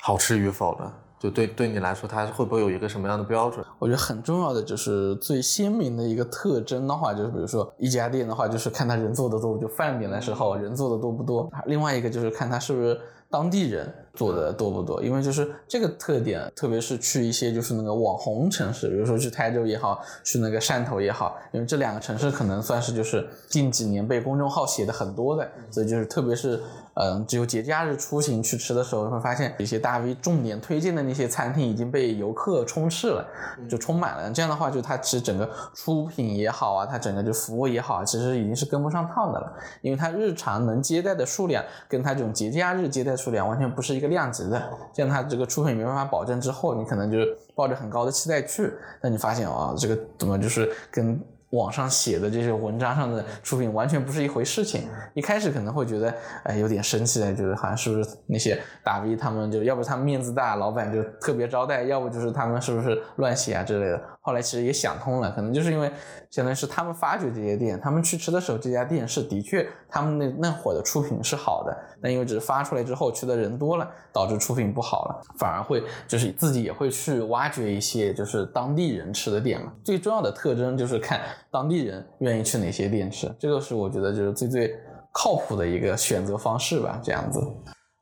[0.00, 0.92] 好吃与否呢？
[1.26, 3.64] 就对对你来说，它会不会有一个什么样的标准？
[3.80, 11.50] 我觉得很重要的就是最鲜明的一个特征的话，就是比如说一家店的话，就是看他人做的多不，就饭点的时候人做的多不多。
[11.66, 12.96] 另外一个就是看他是不是
[13.28, 26.60] 当地人做的多不多，因为就是这个特点，特别是去一些就是那个网红城市，比如说去台州也好，去那个汕头也好，因为这两个城市可能算是就是近几年被公众号写的很多的，所以就是特别是。
[26.98, 33.22] 嗯，只有节假日出行去吃的时候，会发现一些大 V 重点推荐的那些餐厅已经被游客充斥了，
[33.68, 34.30] 就充满了。
[34.30, 39.52] 这样的话，就它其实整个出品也好啊，它整个就服务也好，其实已经是跟不上趟的了。
[39.82, 44.62] 因为它日常能接待的数量，跟它这种节假日接待数量完全不是一个量级的。
[44.94, 48.72] 这样它这个出品没办法保证之后，你可能就是抱着很高的期待去，
[49.02, 51.20] 但你发现啊，这个怎么就是跟
[51.56, 54.88] 网上写的这些文章上的出品完全不是一回事情。
[55.14, 64.00] 一开始可能会觉得，哎，有点生气，觉得好像是不是那些大 V 他们就要不他们面子大，老板就特别招待，要不就是他们是不是乱写啊之类的。
[64.26, 65.88] 后来其实也想通了，可能就是因为
[66.32, 71.72] 相当于是他们发掘这些店，他们去吃的时候，这家店是的确他们那那会的出品是好的，
[72.02, 79.72] 但因为只是发出来之后去的人多了，导致出品不好了，反而会就是自己也会去挖掘一些就是当地人吃的店嘛。
[79.84, 84.76] 最重要的特征就是看当地人愿意去哪些店吃，这个是我觉得就是最最
[85.12, 87.40] 靠谱的一个选择方式吧，这样子。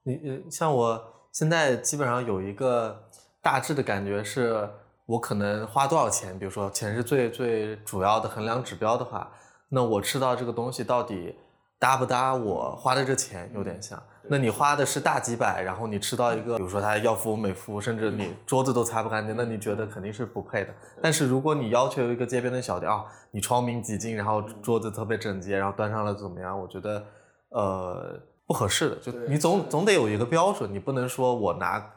[0.05, 0.99] 你呃，像我
[1.33, 2.97] 现在基本上有一个
[3.43, 4.67] 大致的感觉是，
[5.07, 9.31] 我可能花多少钱，比如说钱是最最主要的衡量指标的话，
[9.69, 11.35] 那我吃到这个东西到底
[11.79, 14.03] 搭不搭我花的这钱有点像。
[14.27, 20.75] 那你花的是大几百，然后你吃到一个，比如说他要服务没服务，甚至你桌子都擦不干净，那你觉得肯定是不配的。
[21.03, 26.59] 但是如果你要求一个街边的小店啊，你窗明几净，然后桌子特别整洁，然后端上来怎么样？
[26.59, 27.05] 我觉得
[27.51, 31.93] 呃不合适的，就你总总得有一个标准，你不能说我拿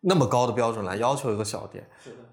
[0.00, 1.86] 那么高的标准来要求一个小店，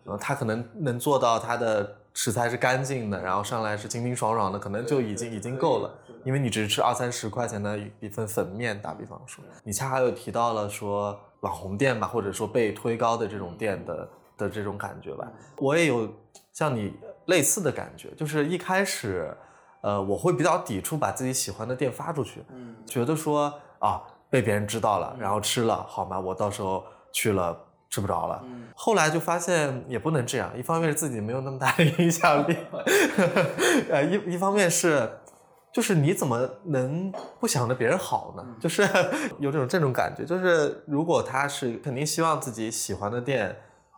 [0.06, 5.90] 呃，他可能能做到它的食材是干净的，然后上来是清清爽爽的，可能就已经已经够了。
[6.24, 15.30] 因为你只是吃二三十块钱的一份粉面，打比方说，你恰好又提到了说网红店吧，或者说被推高的这种店的的这种感觉吧。
[15.58, 16.10] 我也有
[16.54, 16.94] 像你
[17.26, 19.36] 类似的感觉，就是一开始，
[19.82, 26.18] 呃，我会比较抵触把自己喜欢的店发出去，嗯，觉得说啊被别人知道了，然后吃了，好吗？
[26.18, 27.58] 我到时候去了
[27.94, 28.42] 吃不着了。
[28.46, 32.58] 嗯后来就发现也不能这样，一方面是自己没有那么大的影响力，
[33.88, 35.10] 呃，一一方面是。
[35.72, 38.46] 就是你怎么能不想着别人好呢？
[38.62, 38.84] 就是
[39.40, 43.56] 有这种这种感觉，就是如果他是肯定希望自己喜欢的店，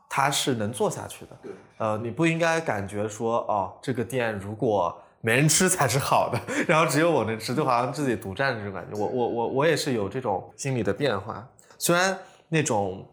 [0.10, 1.32] 他是能做下去的。
[1.44, 8.98] 对，呃，你不应该感觉说哦，这个店如果没人吃才是好的，然后只有我能吃，就好像自己独占这种感觉。
[8.98, 11.46] 我我我我也是有这种心理的变化，
[11.78, 12.18] 虽然
[12.48, 13.06] 那种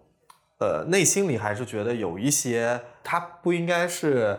[0.63, 4.39] 呃内心里还是觉得有一些，他不应该是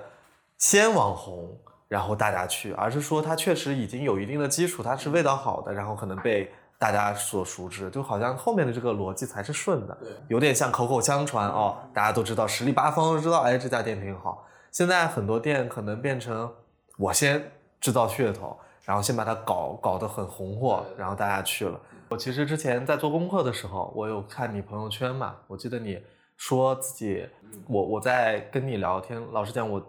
[0.57, 1.59] 先网红。
[1.89, 14.43] 然后大家去，而是说它确实已经有一定的基础，它是味道好的，然后可能被大家所熟知，就好像后面的这个逻辑才是顺的，对，有点像口口相传哦，大家都知道，十里八方都知道，哎，这家店挺好。
[14.71, 16.51] 现在很多店可能变成
[16.97, 21.79] 我先制造噱头，然后先把它搞搞得很红火，然后大家去了。
[22.09, 26.01] 我其实之前在做功课的时候，我有看你朋友圈嘛，我记得你
[26.43, 27.25] 说自己，
[27.67, 29.81] 我我在跟你聊天，老实讲我。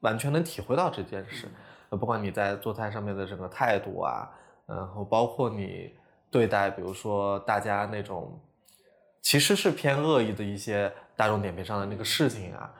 [0.00, 1.48] 完全能体会到这件事，
[1.90, 4.30] 呃，不管你在做菜上面的整个态度啊，
[4.64, 5.92] 然后包括你
[6.30, 8.40] 对待，比如说大家那种
[9.20, 12.72] 其实是偏恶意的一些大众点评上的那个事情啊，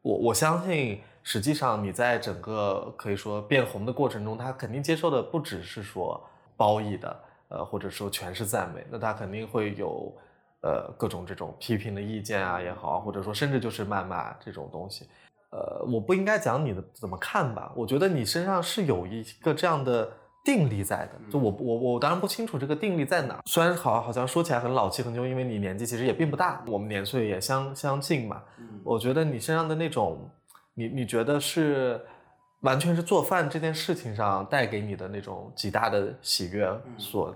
[0.00, 6.24] 我我相信，实际上你在整个可以说变红的过程中，他肯定接受的不只是说
[6.56, 10.16] 褒义的，呃，或者说全是赞美，那他肯定会有
[10.62, 15.08] 呃各种这种批评的意见啊也好，或者说甚至就是谩骂这种东西。
[15.50, 17.72] 呃，我不应该讲你的怎么看吧？
[17.74, 20.06] 我觉得你身上是有一个这样的
[20.44, 21.12] 定力在的。
[21.30, 23.40] 就我我我当然不清楚这个定力在哪。
[23.46, 28.42] 虽然好好像说起来很老气横秋，因为你年纪其实也并不大，我们年岁也相相近嘛。
[28.84, 30.30] 我觉得你身上的那种，
[30.74, 31.98] 你你觉得是
[32.60, 37.34] 完全是做饭这件事情上带给你的那种极大的喜悦，所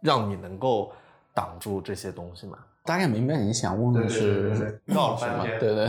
[0.00, 0.92] 让你能够
[1.34, 2.58] 挡住这些东西嘛？
[2.82, 5.46] 大概明白你想问的是什么？
[5.60, 5.86] 对对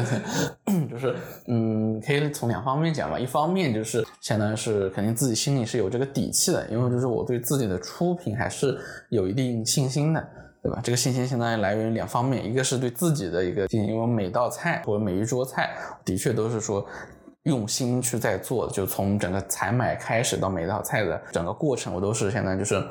[0.65, 1.15] 对，就是
[1.47, 3.17] 嗯，可以从两方面讲吧。
[3.17, 8.77] 一方面就是相当于是肯定自己心里是有这个底气的，因为就是我对自己的出品还是
[9.09, 10.27] 有一定信心的，
[10.61, 10.79] 对吧？
[10.83, 15.71] 这个信心相当于来源于两方面，一个是对自己的一个信心，因为每道菜或者每一桌菜
[16.03, 16.85] 的确都是说
[17.43, 22.85] 用心去在做，就从整个采买开始到每道菜的整个过程，我都是相当于就是。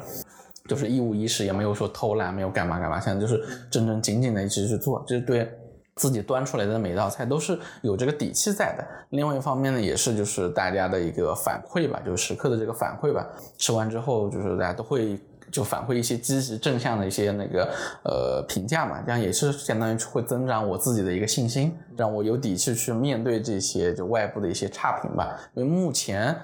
[0.71, 5.51] 就是一五一十，也没有说偷懒，没有干嘛干嘛，现在就是正正经经的一直去做，就是对
[5.97, 8.87] 自己端出来的每一道菜都是有这个底气在的。
[9.09, 13.27] 另外一方面呢，也是就是大家的一个反馈吧，就是食客的这个反馈吧。
[13.59, 15.19] 吃完之后，就是大家都会
[15.51, 17.69] 就反馈一些积极正向的一些那个
[18.05, 25.37] 呃评价嘛，这样也是相当于会增长我自己的一个信心，让我有底气去面对这些就外部的一些差评吧。
[25.55, 26.37] 因为目前。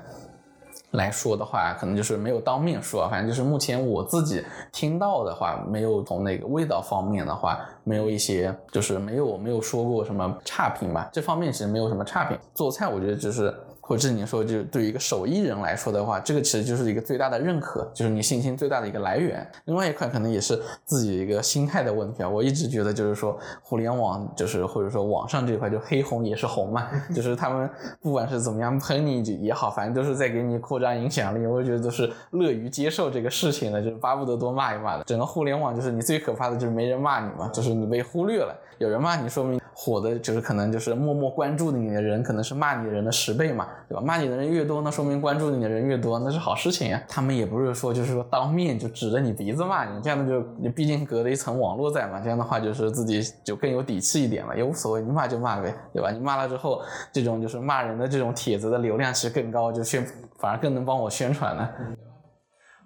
[0.96, 12.36] 来说的话，可能就是没有当面说，反正就是目前我自己听到的话，没有从那个味道方面的话，没有一些就是没有没有说过什么差评吧，这方面其实没有什么差评。
[12.54, 13.54] 做菜我觉得就是。
[13.86, 19.48] 或者你说，就对于一个手艺人来说的话，这个其实就是一个最大的认可，就是你信心最大的一个来源。
[19.66, 22.28] 另外一块可能也是自己一个心态的问题啊。
[22.28, 27.70] 我一直觉得，就是说互联网，就是或者说网上这块，就黑红也是红嘛， 就是他们
[28.00, 31.46] 不管是怎么样喷你也好，反正都是在给你扩张影响力。
[31.46, 35.04] 我觉得都是乐于接受这个事情的，就是巴不得多骂一骂的。
[35.04, 38.52] 整个互联网就是你最可怕的就是没人骂你嘛，就是你被忽略了。
[38.78, 43.68] 有人骂你，说明火的就是可能就是默默关注你的人，可能是骂你的人的十倍嘛。
[43.88, 44.00] 对吧？
[44.00, 47.02] 骂你的人越多，那说明关注你的人越多，那是好事情呀。
[47.08, 52.20] 他们也不是说就是说当面就指着你鼻子骂你，这样的就你毕竟隔了一层网络在嘛。
[52.20, 56.10] 这样的话就是自己就更有底气一点了，也无所谓，你骂就骂呗，对吧？
[56.10, 60.04] 你骂了之后，这种就是骂人的这种帖子的流量其实更高，就宣
[60.38, 61.70] 反而更能帮我宣传了。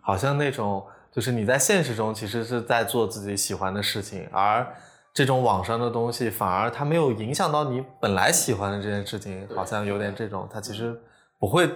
[0.03, 4.67] 好像那种就是你在现实中其实是在做自己喜欢的事情，而。
[5.13, 10.99] 这种网上的东西反而它没有影响到你本来喜欢的这件事情，好像有点这种，它其实
[11.39, 11.69] 不会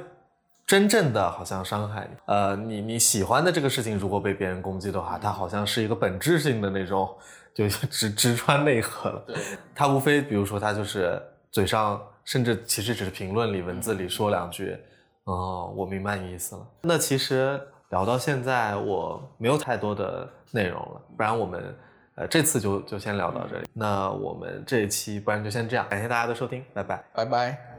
[0.65, 2.17] 真正的好像伤害你。
[2.27, 7.13] 呃，你你喜欢的这个事情如果被别人攻击的话，它好像是一个本质性的那种，
[7.53, 9.25] 就直直穿内核了。
[9.27, 9.37] 对，
[9.75, 11.21] 它无非比如说它就是
[11.51, 14.79] 嘴上，甚至其实只是评论里文字里说两句，
[15.25, 16.67] 哦，我明白你意思了。
[16.83, 17.61] 那其实
[17.91, 21.77] 聊到现在，我没有太多的内容了，不然我们。
[22.17, 23.69] 呃，这次就就先聊到这里。
[23.73, 27.75] 那我们这一期不然就先这样，感谢大家的收听，拜拜，拜拜。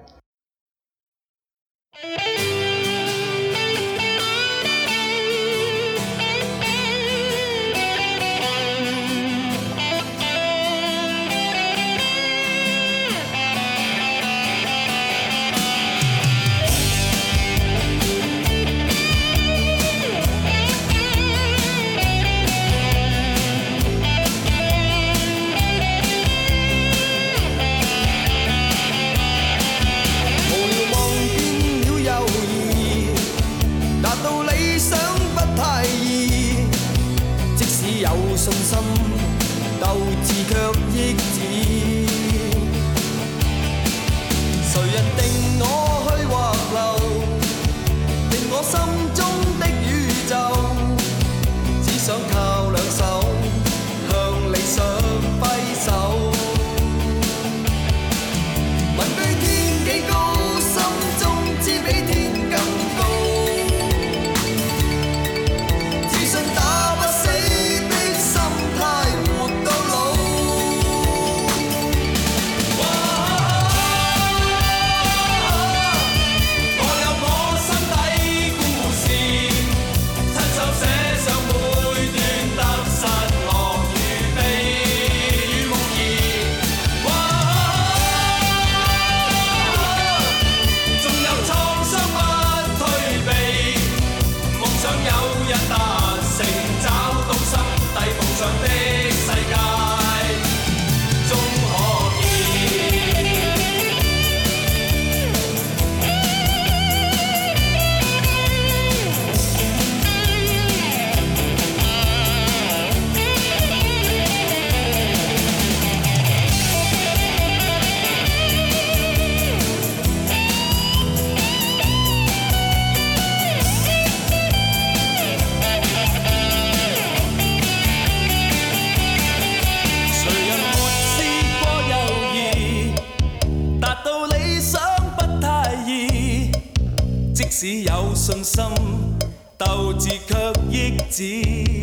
[140.05, 141.74] 是却抑止。